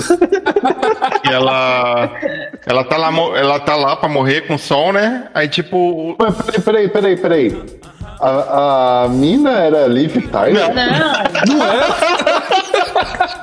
E 1.25 1.33
ela. 1.33 2.11
Ela 2.67 2.85
tá 2.85 2.97
lá, 2.97 3.09
ela 3.37 3.61
tá 3.61 3.77
lá 3.77 3.97
pra 3.97 4.09
morrer 4.09 4.43
com 4.43 4.55
o 4.55 4.59
sol, 4.59 4.93
né? 4.93 5.29
Aí, 5.35 5.49
tipo. 5.49 6.17
peraí, 6.65 6.89
peraí, 6.89 6.89
peraí, 6.89 7.17
peraí. 7.17 7.63
A, 8.21 9.05
a 9.05 9.09
mina 9.09 9.51
era 9.51 9.87
Liv 9.87 10.15
Tyler? 10.31 10.73
Não, 10.75 11.63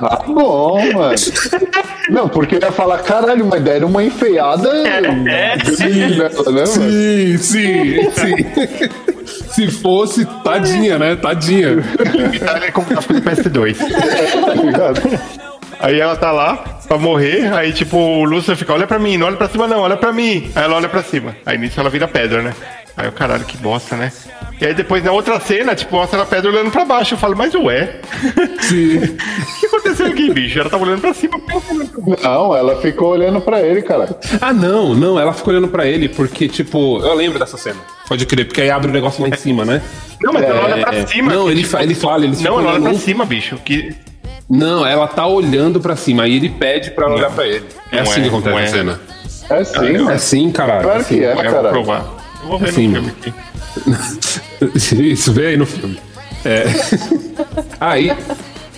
Ah, 0.00 0.22
bom, 0.26 0.92
mano. 0.92 1.14
Não, 2.12 2.28
porque 2.28 2.56
eu 2.56 2.60
ia 2.60 2.70
falar, 2.70 2.98
caralho, 2.98 3.46
mas 3.46 3.62
deram 3.62 3.88
uma 3.88 4.04
enfeiada. 4.04 4.70
É, 5.32 5.56
grande 5.56 6.18
nela, 6.18 6.28
né, 6.28 6.42
mano? 6.52 6.66
Sim, 6.66 7.38
sim, 7.38 8.10
sim. 8.10 8.36
Se 9.52 9.70
fosse, 9.70 10.24
tadinha, 10.44 10.98
né? 10.98 11.16
Tadinha. 11.16 11.76
Tyler 12.38 12.72
com 12.72 12.84
gráfico 12.84 13.14
do 13.14 13.22
PS2. 13.22 13.76
Tá 13.78 14.54
ligado? 14.54 15.20
Aí 15.80 15.98
ela 15.98 16.16
tá 16.16 16.30
lá 16.30 16.56
pra 16.86 16.98
morrer, 16.98 17.52
aí 17.52 17.72
tipo, 17.72 17.96
o 17.96 18.24
Lúcio 18.24 18.54
fica, 18.56 18.72
olha 18.72 18.86
pra 18.86 18.98
mim, 18.98 19.16
não 19.16 19.26
olha 19.26 19.36
pra 19.36 19.48
cima 19.48 19.66
não, 19.66 19.80
olha 19.80 19.96
pra 19.96 20.12
mim. 20.12 20.50
Aí 20.54 20.64
ela 20.64 20.76
olha 20.76 20.88
pra 20.88 21.02
cima. 21.02 21.34
Aí 21.44 21.58
nisso 21.58 21.80
ela 21.80 21.90
vira 21.90 22.06
pedra, 22.06 22.42
né? 22.42 22.52
Aí 22.96 23.06
eu, 23.06 23.12
caralho, 23.12 23.44
que 23.44 23.56
bosta, 23.56 23.96
né? 23.96 24.12
E 24.60 24.66
aí 24.66 24.74
depois 24.74 25.02
na 25.02 25.10
outra 25.12 25.40
cena, 25.40 25.74
tipo, 25.74 25.96
mostra 25.96 26.22
a 26.22 26.26
pedra 26.26 26.50
olhando 26.50 26.70
pra 26.70 26.84
baixo. 26.84 27.14
Eu 27.14 27.18
falo, 27.18 27.34
mas 27.36 27.54
ué? 27.54 27.96
Sim. 28.62 28.98
O 28.98 29.60
que 29.60 29.66
aconteceu 29.66 30.06
aqui, 30.06 30.30
bicho? 30.32 30.60
Ela 30.60 30.68
tava 30.70 30.84
olhando 30.84 31.00
pra 31.00 31.14
cima. 31.14 31.40
Não, 32.22 32.54
ela 32.54 32.80
ficou 32.80 33.08
olhando 33.12 33.40
pra 33.40 33.60
ele, 33.60 33.82
cara. 33.82 34.08
Ah, 34.40 34.52
não, 34.52 34.94
não, 34.94 35.18
ela 35.18 35.32
ficou 35.32 35.52
olhando 35.52 35.68
pra 35.68 35.86
ele 35.86 36.08
porque, 36.08 36.48
tipo, 36.48 37.00
eu 37.02 37.14
lembro 37.14 37.38
dessa 37.38 37.56
cena. 37.56 37.78
Pode 38.06 38.26
crer, 38.26 38.46
porque 38.46 38.60
aí 38.60 38.70
abre 38.70 38.90
o 38.90 38.92
negócio 38.92 39.22
lá 39.22 39.28
em 39.28 39.36
cima, 39.36 39.64
né? 39.64 39.80
Não, 40.20 40.32
mas 40.32 40.42
ela 40.44 40.62
olha 40.64 40.76
pra 40.84 40.94
é. 40.94 41.06
cima. 41.06 41.32
Não, 41.32 41.46
que, 41.46 41.50
ele 41.50 41.64
fa- 41.64 41.82
ele 41.82 41.94
fala, 41.94 42.24
ele 42.24 42.36
Não, 42.42 42.60
ela 42.60 42.72
olha 42.74 42.80
pra 42.82 42.94
cima, 42.94 43.24
bicho. 43.24 43.56
Que... 43.64 43.94
Não, 44.48 44.86
ela 44.86 45.08
tá 45.08 45.26
olhando 45.26 45.80
pra 45.80 45.96
cima, 45.96 46.24
aí 46.24 46.36
ele 46.36 46.50
pede 46.50 46.90
pra 46.90 47.06
ela 47.06 47.14
olhar 47.14 47.30
pra 47.30 47.46
ele. 47.46 47.64
É 47.90 47.96
Não 47.96 48.02
assim 48.02 48.20
é, 48.20 48.22
que 48.22 48.28
acontece 48.28 48.56
é. 48.58 48.62
a 48.62 48.68
cena. 48.68 49.00
É 49.50 49.64
sim, 49.64 50.10
É 50.10 50.18
sim, 50.18 50.50
caralho. 50.52 50.82
Claro 50.82 51.00
assim. 51.00 51.16
que 51.18 51.24
é, 51.24 51.30
Eu 51.32 51.34
vou 51.36 51.44
cara. 51.44 51.68
provar. 51.70 52.21
Eu 52.42 52.48
vou 52.48 52.58
ver 52.58 52.68
Assim, 52.70 52.88
no 52.88 52.94
filme 53.02 53.12
aqui. 53.20 53.32
Isso, 55.12 55.32
vê 55.32 55.48
aí 55.48 55.56
no 55.56 55.66
filme. 55.66 55.98
É. 56.44 56.64
Aí, 57.80 58.10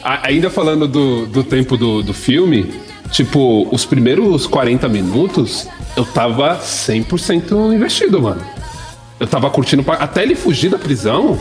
a- 0.03 0.27
ainda 0.29 0.51
falando 0.51 0.87
do, 0.87 1.27
do 1.27 1.43
tempo 1.45 1.77
do, 1.77 2.03
do 2.03 2.13
filme, 2.15 2.73
tipo, 3.11 3.69
os 3.75 3.85
primeiros 3.85 4.47
40 4.47 4.89
minutos, 4.89 5.67
eu 5.97 6.05
tava 6.05 6.59
100% 6.59 7.75
investido, 7.75 8.21
mano. 8.21 8.43
Eu 9.19 9.27
tava 9.27 9.49
curtindo 9.51 9.83
pra... 9.83 9.95
Até 9.95 10.23
ele 10.23 10.35
fugir 10.35 10.71
da 10.71 10.79
prisão, 10.79 11.39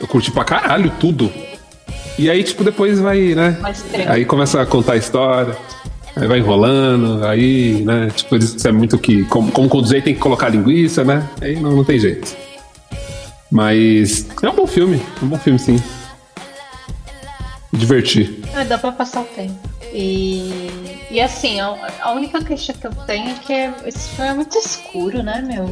eu 0.00 0.06
curti 0.06 0.30
pra 0.30 0.44
caralho 0.44 0.90
tudo. 0.98 1.30
E 2.18 2.30
aí, 2.30 2.42
tipo, 2.42 2.62
depois 2.64 2.98
vai, 3.00 3.34
né? 3.34 3.56
Aí 4.08 4.24
começa 4.24 4.60
a 4.62 4.66
contar 4.66 4.92
a 4.94 4.96
história. 4.96 5.56
Aí 6.16 6.28
vai 6.28 6.38
enrolando, 6.38 7.24
aí, 7.26 7.82
né? 7.84 8.08
Tipo, 8.14 8.36
eles 8.36 8.64
é 8.64 8.70
muito 8.72 8.96
que. 8.98 9.24
Como, 9.24 9.50
como 9.50 9.68
conduzir, 9.68 10.02
tem 10.02 10.14
que 10.14 10.20
colocar 10.20 10.48
linguiça, 10.48 11.02
né? 11.04 11.28
Aí 11.40 11.58
não, 11.58 11.72
não 11.72 11.84
tem 11.84 11.98
jeito. 11.98 12.36
Mas 13.50 14.26
é 14.42 14.48
um 14.48 14.54
bom 14.54 14.66
filme, 14.66 15.02
é 15.20 15.24
um 15.24 15.28
bom 15.28 15.38
filme 15.38 15.58
sim. 15.58 15.76
Divertir. 17.72 18.40
Ah, 18.54 18.62
dá 18.64 18.78
pra 18.78 18.92
passar 18.92 19.22
o 19.22 19.24
tempo. 19.24 19.54
E, 19.92 20.70
e 21.10 21.20
assim, 21.20 21.60
a, 21.60 21.74
a 22.02 22.12
única 22.12 22.42
queixa 22.42 22.72
que 22.72 22.86
eu 22.86 22.92
tenho 23.06 23.30
é 23.30 23.34
que 23.34 23.52
é- 23.52 23.74
esse 23.86 24.08
filme 24.10 24.30
é 24.30 24.34
muito 24.34 24.56
escuro, 24.58 25.22
né, 25.22 25.42
meu? 25.46 25.68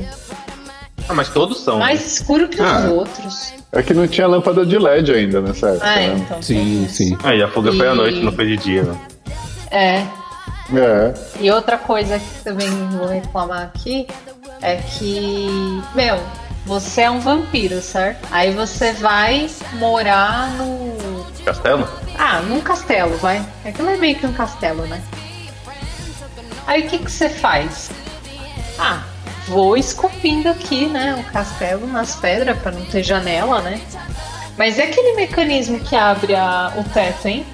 Ah, 1.08 1.14
mas 1.14 1.28
todos 1.28 1.60
são. 1.60 1.74
né? 1.74 1.80
Mais 1.86 2.04
escuro 2.18 2.48
que 2.48 2.60
os 2.60 2.66
Ah. 2.68 2.88
outros. 2.90 3.52
É 3.72 3.82
que 3.82 3.94
não 3.94 4.06
tinha 4.06 4.26
lâmpada 4.26 4.66
de 4.66 4.78
LED 4.78 5.12
ainda 5.12 5.40
nessa 5.40 5.70
época. 5.70 5.86
Ah, 5.86 5.96
né? 5.96 6.14
então. 6.18 6.42
Sim, 6.42 6.86
sim. 6.88 7.16
Aí 7.22 7.42
a 7.42 7.48
fuga 7.48 7.72
foi 7.72 7.88
à 7.88 7.92
E- 7.92 7.96
noite, 7.96 8.20
não 8.20 8.32
foi 8.32 8.46
de 8.46 8.56
dia, 8.56 8.82
né? 8.82 8.96
É. 9.70 10.06
É. 10.74 11.14
E 11.40 11.50
outra 11.50 11.76
coisa 11.78 12.18
que 12.18 12.44
também 12.44 12.68
vou 12.90 13.06
reclamar 13.06 13.62
aqui 13.62 14.06
é 14.60 14.76
que, 14.76 15.82
meu, 15.94 16.18
você 16.64 17.02
é 17.02 17.10
um 17.10 17.20
vampiro, 17.20 17.80
certo? 17.82 18.26
Aí 18.30 18.52
você 18.52 18.92
vai 18.92 19.50
morar 19.74 20.50
no. 20.52 21.24
Castelo? 21.44 21.88
Ah, 22.18 22.40
num 22.40 22.60
castelo, 22.60 23.16
vai. 23.18 23.44
Aquilo 23.64 23.90
é 23.90 23.96
meio 23.96 24.16
que 24.16 24.26
um 24.26 24.32
castelo, 24.32 24.86
né? 24.86 25.02
Aí 26.66 26.86
o 26.86 26.88
que, 26.88 26.98
que 26.98 27.10
você 27.10 27.28
faz? 27.28 27.90
Ah, 28.78 29.02
vou 29.48 29.76
esculpindo 29.76 30.48
aqui, 30.48 30.86
né? 30.86 31.16
O 31.18 31.32
castelo 31.32 31.86
nas 31.86 32.14
pedras 32.14 32.56
pra 32.58 32.70
não 32.70 32.84
ter 32.84 33.02
janela, 33.02 33.60
né? 33.60 33.80
Mas 34.56 34.78
é 34.78 34.84
aquele 34.84 35.14
mecanismo 35.16 35.80
que 35.80 35.96
abre 35.96 36.34
a- 36.36 36.72
o 36.76 36.84
teto, 36.84 37.26
hein? 37.26 37.44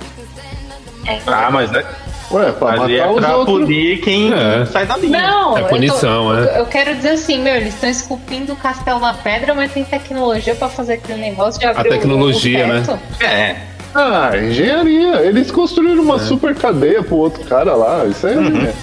Ah, 1.27 1.51
mas 1.51 1.73
é, 1.73 1.87
Ué, 2.31 2.53
pra 2.53 2.75
é 2.75 2.77
matar 2.77 3.11
os 3.13 3.21
pra 3.21 3.37
outros. 3.37 3.61
punir 3.61 4.01
quem 4.01 4.33
É. 4.33 4.67
sai 4.67 4.85
da 4.87 4.97
linha. 4.99 5.23
Não, 5.23 5.57
É 5.57 5.61
eu 5.61 5.65
tô- 5.65 5.71
punição, 5.71 6.35
eu, 6.39 6.45
é. 6.49 6.61
eu 6.61 6.67
quero 6.67 6.95
dizer 6.95 7.11
assim, 7.11 7.41
meu, 7.43 7.55
eles 7.55 7.73
estão 7.75 7.89
esculpindo 7.89 8.53
o 8.53 8.57
castelo 8.57 9.01
na 9.01 9.15
pedra, 9.15 9.55
mas 9.55 9.73
tem 9.73 9.83
tecnologia 9.85 10.55
pra 10.55 10.69
fazer 10.69 10.95
aquele 10.95 11.21
negócio 11.21 11.59
de 11.59 11.67
abrir 11.67 11.89
o- 11.89 11.93
tecnologia, 11.93 12.65
o 12.65 12.69
né? 12.69 12.83
teto. 12.87 12.99
É. 13.25 13.57
Ah, 13.95 14.31
engenharia. 14.37 15.17
Eles 15.23 15.51
construíram 15.51 16.03
uma 16.03 16.19
super 16.19 16.55
cadeia 16.55 17.03
pro 17.03 17.17
outro 17.17 17.43
cara 17.45 17.75
lá. 17.75 18.05
Isso 18.05 18.27
aí 18.27 18.35
é. 18.37 18.75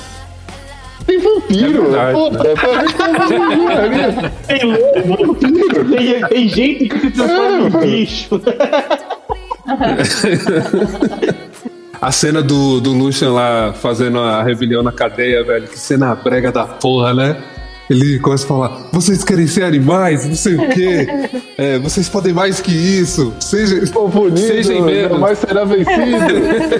Tem 1.05 1.19
vampiro. 1.19 1.95
É 1.95 2.11
verdade, 2.11 2.13
Pô, 2.13 2.31
é. 3.69 4.31
Tem 4.47 4.63
lobo, 5.07 5.35
tem, 5.35 5.53
tem 6.27 6.47
gente 6.49 6.89
que 6.89 6.99
se 6.99 7.11
transforma 7.11 7.85
em 7.85 7.89
bicho. 7.91 8.41
A 12.05 12.11
cena 12.11 12.43
do, 12.43 12.79
do 12.79 12.93
Lucian 12.93 13.31
lá 13.31 13.73
fazendo 13.73 14.19
a 14.19 14.43
rebelião 14.43 14.83
na 14.83 14.91
cadeia, 14.91 15.43
velho. 15.43 15.67
Que 15.67 15.79
cena 15.79 16.13
brega 16.13 16.51
da 16.51 16.63
porra, 16.63 17.15
né? 17.15 17.35
Ele 17.89 18.19
começa 18.19 18.45
a 18.45 18.47
falar: 18.47 18.89
vocês 18.91 19.23
querem 19.23 19.47
ser 19.47 19.63
animais, 19.63 20.23
não 20.23 20.35
sei 20.35 20.53
o 20.55 20.69
quê. 20.69 21.07
É, 21.57 21.79
vocês 21.79 22.09
podem 22.09 22.33
mais 22.33 22.59
que 22.59 22.69
isso. 22.73 23.33
Seja, 23.39 23.81
Povo 23.89 24.23
unido, 24.23 24.45
sejam 24.45 24.81
menos. 24.81 25.09
jamais 25.13 25.39
será 25.39 25.63
vencido. 25.63 25.95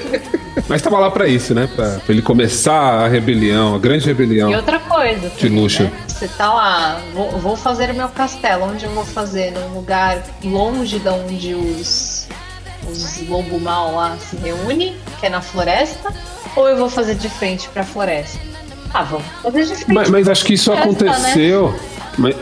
Mas 0.67 0.81
tava 0.81 0.99
lá 0.99 1.09
pra 1.09 1.29
isso, 1.29 1.53
né? 1.55 1.69
Pra, 1.73 1.91
pra 1.91 2.13
ele 2.13 2.21
começar 2.21 3.05
a 3.05 3.07
rebelião, 3.07 3.73
a 3.73 3.79
grande 3.79 4.05
rebelião. 4.05 4.51
E 4.51 4.55
outra 4.55 4.77
coisa. 4.79 5.31
De 5.37 5.47
luxo. 5.47 5.83
né? 5.83 5.91
Você 6.09 6.27
tá 6.27 6.53
lá, 6.53 7.01
vou, 7.13 7.31
vou 7.39 7.55
fazer 7.55 7.89
o 7.91 7.93
meu 7.93 8.09
castelo. 8.09 8.65
Onde 8.65 8.83
eu 8.83 8.91
vou 8.91 9.05
fazer? 9.05 9.51
Num 9.51 9.75
lugar 9.75 10.21
longe 10.43 10.99
de 10.99 11.07
onde 11.07 11.55
os, 11.55 12.27
os 12.89 13.27
lobo 13.27 13.59
mal 13.59 13.95
lá 13.95 14.17
se 14.17 14.35
reúnem, 14.37 14.95
que 15.19 15.25
é 15.25 15.29
na 15.29 15.41
floresta? 15.41 16.13
Ou 16.55 16.67
eu 16.69 16.77
vou 16.77 16.89
fazer 16.89 17.15
de 17.15 17.27
frente 17.29 17.67
pra 17.69 17.83
floresta? 17.83 18.39
Ah, 18.93 19.03
vamos 19.03 19.25
fazer 19.43 19.65
de 19.65 19.75
frente. 19.75 19.93
Mas, 19.93 20.09
mas 20.09 20.29
acho 20.29 20.45
que 20.45 20.53
isso 20.53 20.71
Essa, 20.71 20.79
né? 20.85 20.91
aconteceu. 20.91 21.75
Mas- 22.17 22.35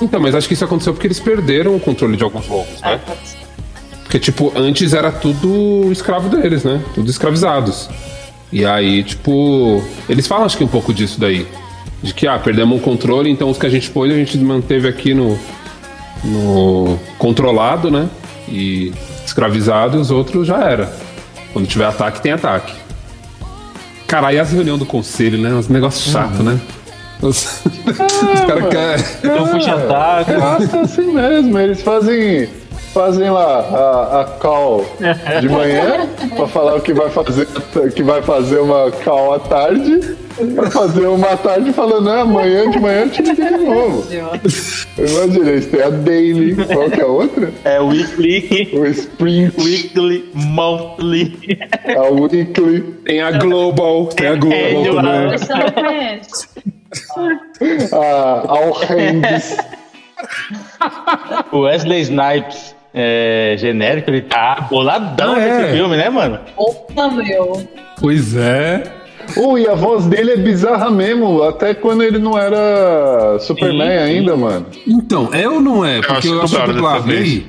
então, 0.00 0.20
mas 0.20 0.34
acho 0.34 0.48
que 0.48 0.54
isso 0.54 0.64
aconteceu 0.64 0.92
porque 0.94 1.06
eles 1.06 1.20
perderam 1.20 1.76
o 1.76 1.80
controle 1.80 2.16
de 2.16 2.24
alguns 2.24 2.48
lobos, 2.48 2.78
Ah, 2.82 2.92
né? 2.92 3.00
ser. 3.24 3.36
Porque, 4.02 4.18
tipo, 4.18 4.52
antes 4.56 4.92
era 4.92 5.10
tudo 5.12 5.90
escravo 5.92 6.28
deles, 6.28 6.64
né? 6.64 6.82
Tudo 6.94 7.10
escravizados. 7.10 7.88
E 8.52 8.64
aí, 8.66 9.02
tipo, 9.04 9.82
eles 10.08 10.26
falam 10.26 10.44
acho 10.44 10.56
que 10.58 10.64
um 10.64 10.68
pouco 10.68 10.92
disso 10.92 11.18
daí. 11.20 11.46
De 12.02 12.12
que, 12.12 12.26
ah, 12.26 12.38
perdemos 12.38 12.78
o 12.78 12.82
controle, 12.82 13.30
então 13.30 13.48
os 13.48 13.56
que 13.56 13.64
a 13.64 13.70
gente 13.70 13.88
pôs, 13.90 14.12
a 14.12 14.16
gente 14.16 14.36
manteve 14.38 14.88
aqui 14.88 15.14
no. 15.14 15.38
no. 16.24 16.98
controlado, 17.18 17.90
né? 17.90 18.08
E 18.48 18.92
escravizado, 19.32 19.96
e 19.96 20.00
os 20.00 20.10
outros 20.10 20.46
já 20.46 20.58
era. 20.62 20.92
Quando 21.52 21.66
tiver 21.66 21.86
ataque, 21.86 22.20
tem 22.20 22.32
ataque. 22.32 22.72
Cara, 24.06 24.28
aí 24.28 24.38
as 24.38 24.52
reuniões 24.52 24.78
do 24.78 24.86
conselho, 24.86 25.38
né? 25.38 25.50
Uns 25.54 25.68
negócios 25.68 26.12
chatos, 26.12 26.40
né? 26.40 26.60
Os- 27.20 27.62
Os 27.64 28.40
caras 28.46 28.68
querem. 28.68 29.04
Então 29.24 29.48
puxa 29.48 29.76
saco. 29.88 30.32
Gasta 30.40 30.80
assim 30.80 31.12
mesmo, 31.12 31.58
eles 31.58 31.82
fazem 31.82 32.48
fazem 32.92 33.30
lá 33.30 33.60
a, 33.60 34.20
a 34.20 34.24
call 34.38 34.84
de 35.40 35.48
manhã 35.48 36.06
pra 36.36 36.46
falar 36.46 36.74
o 36.76 36.80
que 36.82 36.92
vai 36.92 37.08
fazer, 37.08 37.48
que 37.94 38.02
vai 38.02 38.20
fazer 38.20 38.58
uma 38.58 38.90
call 39.02 39.32
à 39.34 39.38
tarde, 39.38 40.14
pra 40.54 40.70
fazer 40.70 41.06
uma 41.06 41.36
tarde 41.36 41.72
falando, 41.72 42.10
ah, 42.10 42.20
amanhã 42.22 42.70
de 42.70 42.78
manhã 42.78 43.08
te 43.08 43.22
liga 43.22 43.44
de 43.58 43.64
novo. 43.64 44.04
Imagina, 44.98 45.50
eles 45.50 45.66
têm 45.66 45.82
a 45.82 45.90
daily, 45.90 46.54
qual 46.66 46.90
que 46.90 47.00
é 47.00 47.04
a 47.04 47.06
outra? 47.06 47.52
É 47.64 47.80
weekly, 47.80 48.70
O 48.72 48.86
sprint, 48.86 49.54
weekly, 49.60 50.30
monthly. 50.34 51.58
a 51.96 52.02
weekly, 52.10 52.82
Tem 53.04 53.20
a 53.22 53.32
Global, 53.32 54.06
tem 54.06 54.26
a 54.28 54.34
Global 54.34 54.56
É, 54.56 54.84
também. 55.02 55.38
Você 55.38 55.54
não 55.54 55.70
conhece. 55.70 56.48
a 57.92 58.44
all 58.48 58.72
hands. 58.72 59.56
O 61.52 61.60
Wesley 61.60 62.00
Snipes 62.02 62.74
é, 62.94 63.54
genérico, 63.58 64.10
ele 64.10 64.22
tá 64.22 64.66
boladão 64.70 65.34
Ah, 65.34 65.40
é? 65.40 65.58
nesse 65.62 65.72
filme, 65.76 65.96
né, 65.96 66.10
mano? 66.10 66.38
Opa, 66.56 67.08
meu. 67.10 67.66
Pois 68.00 68.36
é. 68.36 68.82
E 69.58 69.66
a 69.68 69.74
voz 69.74 70.06
dele 70.06 70.32
é 70.32 70.36
bizarra 70.36 70.90
mesmo, 70.90 71.42
até 71.42 71.74
quando 71.74 72.02
ele 72.02 72.18
não 72.18 72.36
era 72.38 73.38
Superman 73.40 73.88
Sim, 73.88 74.06
sim. 74.06 74.18
ainda, 74.18 74.36
mano. 74.36 74.66
Então, 74.86 75.28
é 75.32 75.48
ou 75.48 75.60
não 75.60 75.84
é? 75.84 75.98
Porque 75.98 76.12
acho 76.12 76.28
eu 76.28 76.38
que 76.40 76.44
acho 76.44 76.54
que 76.56 76.60
eu 76.62 76.74
dessa 76.74 76.98
vez. 77.00 77.28
dublei. 77.28 77.46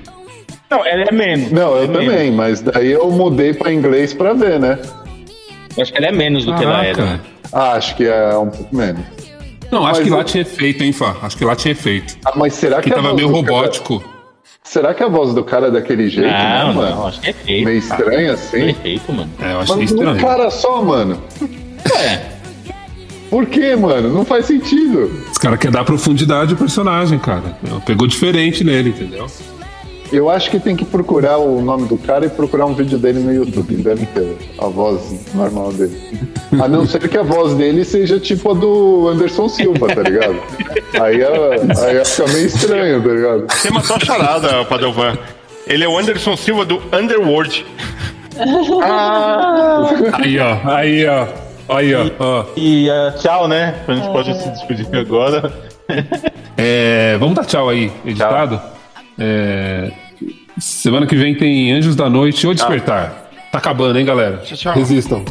Não, 0.69 0.85
ele 0.87 1.03
é 1.07 1.11
menos. 1.11 1.51
Não, 1.51 1.75
eu 1.75 1.83
É 1.83 1.87
menos. 1.87 2.05
também, 2.05 2.31
mas 2.31 2.61
daí 2.61 2.91
eu 2.91 3.09
mudei 3.11 3.53
pra 3.53 3.71
inglês 3.71 4.13
pra 4.13 4.33
ver, 4.33 4.59
né? 4.59 4.79
Eu 5.75 5.83
acho 5.83 5.91
que 5.91 5.97
ele 5.99 6.07
é 6.07 6.11
menos 6.11 6.45
do 6.45 6.53
que 6.55 6.63
ela 6.63 6.83
era. 6.85 6.95
Caraca. 6.95 7.21
Ah, 7.51 7.71
acho 7.73 7.95
que 7.95 8.05
é 8.05 8.35
um 8.37 8.49
pouco 8.49 8.75
menos. 8.75 9.03
Não, 9.71 9.85
acho 9.85 9.99
Mas 9.99 10.03
que 10.03 10.09
lá 10.11 10.17
eu- 10.19 10.23
tinha 10.23 10.41
efeito, 10.41 10.83
hein, 10.83 10.93
Fá? 10.93 11.15
Acho 11.21 11.37
que 11.37 11.45
lá 11.45 11.55
tinha 11.55 11.71
efeito. 11.71 12.15
Ah, 12.25 12.33
mas 12.35 12.53
será 12.53 12.77
que 12.81 12.89
Que 12.89 12.95
tava 12.95 13.13
meio 13.13 13.27
do 13.27 13.33
cara- 13.43 13.55
robótico. 13.57 14.03
Será 14.63 14.93
que 14.93 15.03
a 15.03 15.07
voz 15.07 15.33
do 15.33 15.43
cara 15.43 15.67
é 15.67 15.71
daquele 15.71 16.07
jeito, 16.09 16.29
né, 16.31 16.63
Não, 16.65 16.73
mano? 16.73 16.95
não, 16.95 17.07
acho 17.07 17.19
que 17.19 17.29
é 17.29 17.33
feito. 17.33 17.65
Meio 17.65 17.77
estranho 17.79 18.31
assim. 18.33 18.65
Perfeito, 18.65 19.11
mano. 19.11 19.29
É, 19.41 19.51
eu 19.51 19.59
achei 19.59 19.75
Mas 19.75 19.91
um 19.91 19.95
estranho. 19.95 20.21
cara 20.21 20.49
só, 20.49 20.81
mano. 20.81 21.21
É. 21.97 22.34
Por 23.29 23.45
quê, 23.47 23.75
mano? 23.75 24.10
Não 24.13 24.23
faz 24.23 24.45
sentido. 24.45 25.12
Os 25.32 25.38
caras 25.38 25.58
querem 25.60 25.73
dar 25.73 25.84
profundidade 25.84 26.51
ao 26.53 26.58
personagem, 26.60 27.17
cara. 27.17 27.58
Pegou 27.86 28.08
diferente 28.08 28.63
nele, 28.63 28.89
entendeu? 28.89 29.25
Eu 30.12 30.29
acho 30.29 30.51
que 30.51 30.60
tem 30.60 30.75
que 30.75 30.86
procurar 30.86 31.38
o 31.39 31.60
nome 31.60 31.88
do 31.88 31.97
cara 31.97 32.27
e 32.27 32.29
procurar 32.29 32.67
um 32.67 32.75
vídeo 32.75 32.99
dele 32.99 33.17
no 33.19 33.34
YouTube. 33.34 33.75
Deve 33.77 34.06
ter 34.06 34.38
a 34.60 34.67
voz 34.67 35.01
normal 35.34 35.73
dele. 35.73 35.99
A 36.62 36.67
não 36.67 36.86
ser 36.86 37.10
que 37.10 37.17
a 37.17 37.23
voz 37.23 37.56
dele 37.56 37.84
seja 37.84 38.19
tipo 38.19 38.51
a 38.51 38.53
do 38.53 39.08
Anderson 39.08 39.49
Silva, 39.49 39.88
tá 39.88 40.03
ligado? 40.03 40.36
Aí, 41.01 41.19
é- 41.19 41.97
aí 41.97 42.06
fica 42.06 42.27
meio 42.32 42.45
estranho, 42.45 43.01
tá 43.01 43.10
ligado? 43.10 43.45
Você 43.51 43.71
matou 43.71 43.95
a 43.95 43.99
charada, 43.99 44.63
Padovan. 44.65 45.17
Ele 45.65 45.84
é 45.84 45.88
o 45.88 45.97
Anderson 45.97 46.38
Silva 46.38 46.63
do 46.65 46.79
Underworld. 46.93 47.65
Aí, 50.13 50.39
ó. 50.39 50.58
Aí, 50.75 51.06
ó. 51.08 51.25
Aí, 51.69 51.93
ó. 51.95 52.10
ó. 52.19 52.45
E 52.56 52.89
ah, 52.89 53.13
tchau, 53.17 53.47
né? 53.47 53.76
A 53.88 53.93
gente 53.93 54.08
pode 54.08 54.34
se 54.36 54.49
despedir 54.49 54.88
agora. 54.95 55.52
É, 56.58 57.17
vamos 57.19 57.36
dar 57.36 57.45
tchau 57.45 57.67
aí, 57.67 57.91
editado. 58.06 58.62
É, 59.17 59.91
semana 60.60 61.06
que 61.06 61.15
vem 61.15 61.36
tem 61.36 61.73
Anjos 61.73 61.95
da 61.95 62.10
Noite 62.10 62.45
ou 62.47 62.54
Despertar. 62.54 63.30
Tá 63.52 63.58
acabando, 63.58 63.99
hein, 63.99 64.06
galera? 64.06 64.38
tchau. 64.38 64.73
Resistam. 64.73 65.23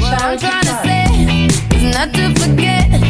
What 0.00 0.16
I'm 2.16 3.07